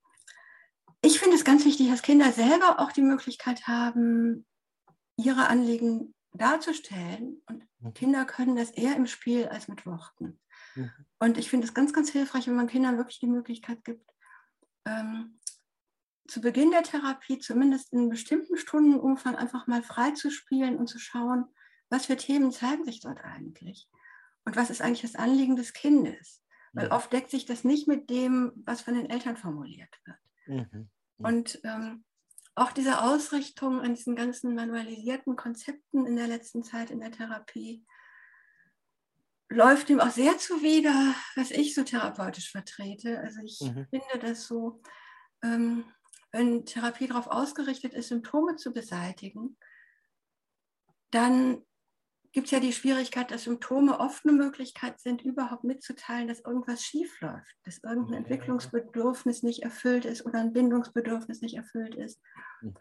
ich 1.02 1.20
finde 1.20 1.36
es 1.36 1.46
ganz 1.46 1.66
wichtig, 1.66 1.90
dass 1.90 2.02
Kinder 2.02 2.32
selber 2.32 2.80
auch 2.80 2.92
die 2.92 3.04
Möglichkeit 3.04 3.68
haben, 3.68 4.46
ihre 5.18 5.48
Anliegen 5.48 6.16
darzustellen. 6.34 7.44
Und 7.46 7.64
mhm. 7.80 7.94
Kinder 7.94 8.26
können 8.26 8.56
das 8.56 8.72
eher 8.72 8.96
im 8.96 9.06
Spiel 9.06 9.48
als 9.48 9.68
mit 9.68 9.86
Worten. 9.86 10.40
Mhm. 10.76 10.92
Und 11.20 11.38
ich 11.38 11.50
finde 11.50 11.68
es 11.68 11.76
ganz, 11.76 11.94
ganz 11.94 12.10
hilfreich, 12.10 12.48
wenn 12.48 12.56
man 12.56 12.68
Kindern 12.68 12.98
wirklich 12.98 13.20
die 13.20 13.28
Möglichkeit 13.28 13.84
gibt, 13.84 14.10
ähm, 14.86 15.40
zu 16.28 16.42
Beginn 16.42 16.72
der 16.72 16.84
Therapie 16.84 17.38
zumindest 17.38 17.94
in 17.94 18.00
einem 18.00 18.10
bestimmten 18.10 18.58
Stundenumfang 18.58 19.36
einfach 19.36 19.68
mal 19.68 19.84
frei 19.84 20.12
zu 20.12 20.32
spielen 20.32 20.78
und 20.78 20.88
zu 20.88 20.98
schauen, 20.98 21.46
was 21.90 22.08
für 22.08 22.18
Themen 22.18 22.52
zeigen 22.52 22.84
sich 22.84 23.00
dort 23.00 23.24
eigentlich 23.24 23.88
und 24.44 24.56
was 24.56 24.72
ist 24.72 24.82
eigentlich 24.82 25.04
das 25.04 25.16
Anliegen 25.16 25.56
des 25.56 25.74
Kindes. 25.74 26.42
Weil 26.74 26.92
oft 26.92 27.12
deckt 27.12 27.32
sich 27.32 27.46
das 27.46 27.64
nicht 27.64 27.88
mit 27.88 28.10
dem, 28.10 28.52
was 28.66 28.82
von 28.82 28.94
den 28.94 29.10
Eltern 29.10 29.38
formuliert 29.38 29.90
wird. 30.06 30.18
Mhm. 30.48 30.90
Und 31.18 31.60
ähm, 31.64 32.04
auch 32.56 32.72
diese 32.72 33.02
Ausrichtung 33.02 33.82
an 33.82 33.94
diesen 33.94 34.16
ganzen 34.16 34.56
manualisierten 34.56 35.36
Konzepten 35.36 36.06
in 36.06 36.16
der 36.16 36.28
letzten 36.28 36.64
Zeit 36.64 36.92
in 36.92 37.00
der 37.00 37.12
Therapie 37.12 37.86
läuft 39.50 39.90
ihm 39.90 40.00
auch 40.00 40.10
sehr 40.10 40.38
zuwider, 40.38 41.16
was 41.36 41.52
ich 41.52 41.74
so 41.74 41.84
therapeutisch 41.84 42.52
vertrete. 42.52 43.20
Also 43.20 43.40
ich 43.44 43.60
mhm. 43.62 43.88
finde 43.90 44.20
das 44.20 44.46
so, 44.46 44.82
ähm, 45.44 45.86
wenn 46.32 46.66
Therapie 46.66 47.08
darauf 47.08 47.28
ausgerichtet 47.28 47.94
ist, 47.94 48.10
Symptome 48.10 48.58
zu 48.58 48.74
beseitigen, 48.74 49.58
dann 51.12 51.64
gibt 52.32 52.46
es 52.48 52.52
ja 52.52 52.60
die 52.60 52.74
Schwierigkeit, 52.74 53.32
dass 53.32 53.44
Symptome 53.44 54.00
oft 54.00 54.26
eine 54.26 54.34
Möglichkeit 54.34 55.00
sind, 55.00 55.24
überhaupt 55.24 55.64
mitzuteilen, 55.64 56.28
dass 56.28 56.42
irgendwas 56.42 56.84
schief 56.84 57.20
läuft, 57.22 57.56
dass 57.64 57.84
irgendein 57.84 58.24
Entwicklungsbedürfnis 58.24 59.44
nicht 59.44 59.64
erfüllt 59.64 60.06
ist 60.06 60.26
oder 60.26 60.40
ein 60.40 60.54
Bindungsbedürfnis 60.54 61.42
nicht 61.42 61.56
erfüllt 61.56 61.96
ist. 61.96 62.22
Hm. 62.60 62.76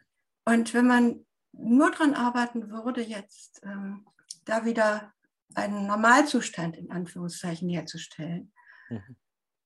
Und 0.45 0.75
wenn 0.75 0.87
man 0.87 1.27
nur 1.53 1.91
daran 1.91 2.15
arbeiten 2.15 2.71
würde, 2.71 3.01
jetzt 3.01 3.61
ähm, 3.65 4.07
da 4.45 4.65
wieder 4.65 5.13
einen 5.55 5.87
Normalzustand 5.87 6.77
in 6.77 6.91
Anführungszeichen 6.91 7.69
herzustellen, 7.69 8.53
mhm. 8.91 9.17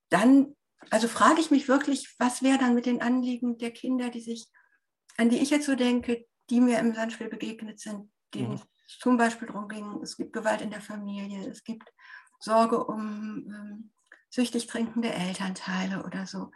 dann, 0.09 0.57
also 0.91 1.09
frage 1.09 1.41
ich 1.41 1.51
mich 1.51 1.69
wirklich, 1.69 2.15
was 2.19 2.43
wäre 2.43 2.59
dann 2.59 2.75
mit 2.75 2.87
den 2.87 3.03
Anliegen 3.03 3.59
der 3.59 3.73
Kinder, 3.73 4.09
die 4.09 4.21
sich, 4.21 4.47
an 5.17 5.31
die 5.31 5.39
ich 5.39 5.51
jetzt 5.51 5.67
so 5.67 5.75
denke, 5.75 6.27
die 6.49 6.61
mir 6.61 6.79
im 6.79 6.95
Sandspiel 6.95 7.29
begegnet 7.29 7.81
sind, 7.81 8.11
denen 8.35 8.53
mhm 8.53 8.61
zum 8.99 9.17
Beispiel 9.17 9.49
darum 9.49 9.69
ging, 9.69 10.01
es 10.03 10.17
gibt 10.17 10.33
Gewalt 10.33 10.61
in 10.61 10.71
der 10.71 10.81
Familie, 10.81 11.49
es 11.49 11.65
gibt 11.65 11.93
Sorge 12.39 12.85
um 12.85 13.47
ähm, 13.47 13.91
süchtig 14.31 14.67
trinkende 14.67 15.13
Elternteile 15.13 16.05
oder 16.05 16.27
so. 16.27 16.51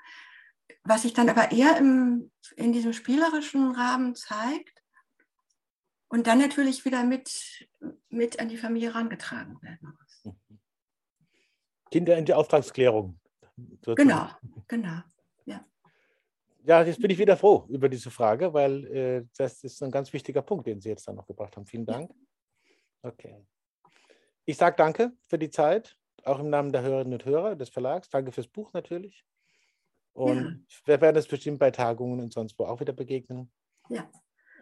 Was 0.85 1.03
sich 1.03 1.13
dann 1.13 1.29
aber 1.29 1.53
eher 1.53 1.77
im, 1.77 2.31
in 2.57 2.73
diesem 2.73 2.93
spielerischen 2.93 3.73
Rahmen 3.73 4.15
zeigt 4.15 4.83
und 6.09 6.27
dann 6.27 6.39
natürlich 6.39 6.85
wieder 6.85 7.05
mit, 7.05 7.69
mit 8.09 8.39
an 8.39 8.49
die 8.49 8.57
Familie 8.57 8.93
herangetragen 8.93 9.61
werden 9.63 9.97
muss. 9.99 10.35
Kinder 11.91 12.17
in 12.17 12.25
die 12.25 12.35
Auftragsklärung. 12.35 13.19
Genau, 13.85 14.29
genau. 14.67 15.01
Ja. 15.45 15.65
ja, 16.65 16.83
jetzt 16.83 17.01
bin 17.01 17.11
ich 17.11 17.19
wieder 17.19 17.37
froh 17.37 17.67
über 17.69 17.89
diese 17.89 18.11
Frage, 18.11 18.53
weil 18.53 18.85
äh, 18.87 19.27
das 19.37 19.63
ist 19.63 19.83
ein 19.83 19.91
ganz 19.91 20.13
wichtiger 20.13 20.43
Punkt, 20.43 20.67
den 20.67 20.81
Sie 20.81 20.89
jetzt 20.89 21.07
dann 21.07 21.17
noch 21.17 21.27
gebracht 21.27 21.57
haben. 21.57 21.67
Vielen 21.67 21.87
Dank. 21.87 22.11
Okay. 23.05 23.37
Ich 24.47 24.57
sage 24.57 24.77
danke 24.77 25.13
für 25.29 25.39
die 25.39 25.51
Zeit, 25.51 25.97
auch 26.25 26.39
im 26.39 26.49
Namen 26.49 26.73
der 26.73 26.83
Hörerinnen 26.83 27.13
und 27.13 27.25
Hörer 27.25 27.55
des 27.55 27.69
Verlags. 27.69 28.09
Danke 28.09 28.33
fürs 28.33 28.49
Buch 28.49 28.73
natürlich. 28.73 29.25
Und 30.15 30.67
ja. 30.71 30.79
wir 30.87 31.01
werden 31.01 31.17
es 31.17 31.29
bestimmt 31.29 31.59
bei 31.59 31.71
Tagungen 31.71 32.21
und 32.21 32.33
sonst 32.33 32.59
wo 32.59 32.65
auch 32.65 32.81
wieder 32.81 32.95
begegnen. 32.95 33.53
Ja. 33.91 34.09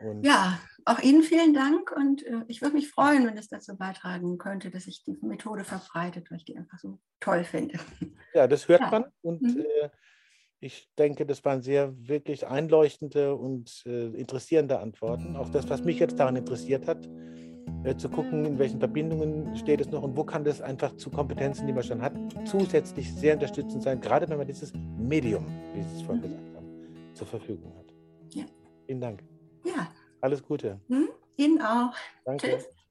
Und 0.02 0.24
ja, 0.24 0.58
auch 0.84 0.98
Ihnen 0.98 1.22
vielen 1.22 1.54
Dank 1.54 1.92
und 1.92 2.26
äh, 2.26 2.42
ich 2.48 2.60
würde 2.60 2.74
mich 2.74 2.90
freuen, 2.90 3.24
wenn 3.24 3.38
es 3.38 3.48
dazu 3.48 3.76
beitragen 3.76 4.36
könnte, 4.38 4.70
dass 4.70 4.84
sich 4.84 5.04
die 5.04 5.16
Methode 5.20 5.62
verbreitet, 5.62 6.28
weil 6.28 6.38
ich 6.38 6.44
die 6.44 6.56
einfach 6.56 6.80
so 6.80 6.98
toll 7.20 7.44
finde. 7.44 7.78
Ja, 8.34 8.48
das 8.48 8.66
hört 8.66 8.80
ja. 8.80 8.90
man 8.90 9.04
und 9.20 9.42
mhm. 9.42 9.60
äh, 9.60 9.90
ich 10.58 10.88
denke, 10.96 11.26
das 11.26 11.44
waren 11.44 11.60
sehr 11.60 11.92
wirklich 12.08 12.46
einleuchtende 12.46 13.34
und 13.34 13.82
äh, 13.84 14.06
interessierende 14.08 14.78
Antworten. 14.78 15.36
Auch 15.36 15.50
das, 15.50 15.68
was 15.68 15.82
mich 15.82 15.98
jetzt 15.98 16.18
daran 16.18 16.36
interessiert 16.36 16.86
hat, 16.86 17.08
äh, 17.84 17.96
zu 17.96 18.08
gucken, 18.08 18.44
in 18.44 18.58
welchen 18.58 18.78
Verbindungen 18.78 19.56
steht 19.56 19.80
es 19.80 19.90
noch 19.90 20.02
und 20.02 20.16
wo 20.16 20.24
kann 20.24 20.44
das 20.44 20.60
einfach 20.60 20.96
zu 20.96 21.10
Kompetenzen, 21.10 21.66
die 21.66 21.72
man 21.72 21.82
schon 21.82 22.00
hat, 22.00 22.12
zusätzlich 22.44 23.12
sehr 23.12 23.34
unterstützend 23.34 23.82
sein, 23.82 24.00
gerade 24.00 24.28
wenn 24.28 24.38
man 24.38 24.46
dieses 24.46 24.72
Medium, 24.98 25.46
wie 25.74 25.82
Sie 25.82 25.96
es 25.96 26.02
vorhin 26.02 26.22
gesagt 26.22 26.56
haben, 26.56 26.66
zur 27.14 27.26
Verfügung 27.26 27.72
hat. 27.78 27.86
Ja. 28.30 28.44
Vielen 28.86 29.00
Dank. 29.00 29.22
Ja. 29.64 29.88
Alles 30.20 30.42
Gute. 30.42 30.80
Hm? 30.88 31.08
Ihnen 31.36 31.60
auch. 31.60 31.94
Danke. 32.24 32.46
Tschüss. 32.46 32.81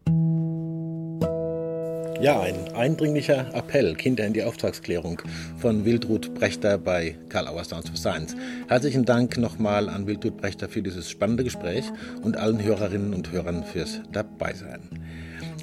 Ja, 2.22 2.40
ein 2.40 2.72
eindringlicher 2.76 3.52
Appell, 3.56 3.96
Kinder 3.96 4.28
in 4.28 4.34
die 4.34 4.44
Auftragsklärung 4.44 5.20
von 5.58 5.86
Wildrut 5.86 6.36
Brechter 6.36 6.78
bei 6.78 7.18
Karl 7.30 7.48
Auer 7.48 7.64
Sounds 7.64 7.90
of 7.90 7.98
Science. 7.98 8.36
Herzlichen 8.68 9.06
Dank 9.06 9.38
nochmal 9.38 9.90
an 9.90 10.06
Wildrut 10.06 10.38
Brechter 10.38 10.70
für 10.70 10.84
dieses 10.84 11.10
spannende 11.10 11.44
Gespräch 11.44 11.86
und 12.22 12.38
allen 12.38 12.64
Hörerinnen 12.64 13.16
und 13.16 13.32
Hörern 13.32 13.64
fürs 13.64 14.02
Dabeisein. 14.12 14.82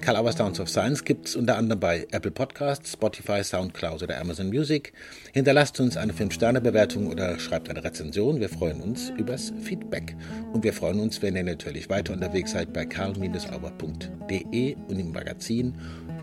Karl 0.01 0.17
Auer 0.17 0.33
Sounds 0.33 0.59
of 0.59 0.69
Science 0.69 1.05
gibt 1.05 1.29
es 1.29 1.37
unter 1.37 1.57
anderem 1.57 1.81
bei 1.81 2.07
Apple 2.13 2.31
Podcasts, 2.31 2.93
Spotify, 2.93 3.45
Soundcloud 3.45 4.03
oder 4.03 4.21
Amazon 4.21 4.49
Music. 4.49 4.93
Hinterlasst 5.33 5.79
uns 5.81 5.97
eine 5.97 6.13
5-Sterne-Bewertung 6.13 7.09
oder 7.09 7.39
schreibt 7.39 7.69
eine 7.69 7.85
Rezension. 7.85 8.41
Wir 8.41 8.49
freuen 8.49 8.81
uns 8.81 9.11
übers 9.11 9.53
Feedback. 9.63 10.17
Und 10.53 10.65
wir 10.65 10.73
freuen 10.73 10.99
uns, 11.01 11.21
wenn 11.21 11.37
ihr 11.37 11.45
natürlich 11.45 11.91
weiter 11.91 12.15
unterwegs 12.15 12.53
seid 12.53 12.73
bei 12.73 12.85
karl-auer.de 12.87 13.37
und 14.89 14.99
im 14.99 15.13
Magazin, 15.13 15.75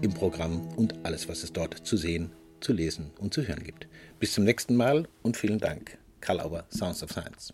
im 0.01 0.13
Programm 0.13 0.67
und 0.75 1.05
alles, 1.05 1.27
was 1.29 1.43
es 1.43 1.53
dort 1.53 1.85
zu 1.85 1.97
sehen, 1.97 2.31
zu 2.59 2.73
lesen 2.73 3.11
und 3.19 3.33
zu 3.33 3.47
hören 3.47 3.63
gibt. 3.63 3.87
Bis 4.19 4.33
zum 4.33 4.43
nächsten 4.43 4.75
Mal 4.75 5.07
und 5.21 5.37
vielen 5.37 5.59
Dank. 5.59 5.97
Karl 6.21 6.39
Auer, 6.39 6.65
Sounds 6.69 7.03
of 7.03 7.11
Science. 7.11 7.53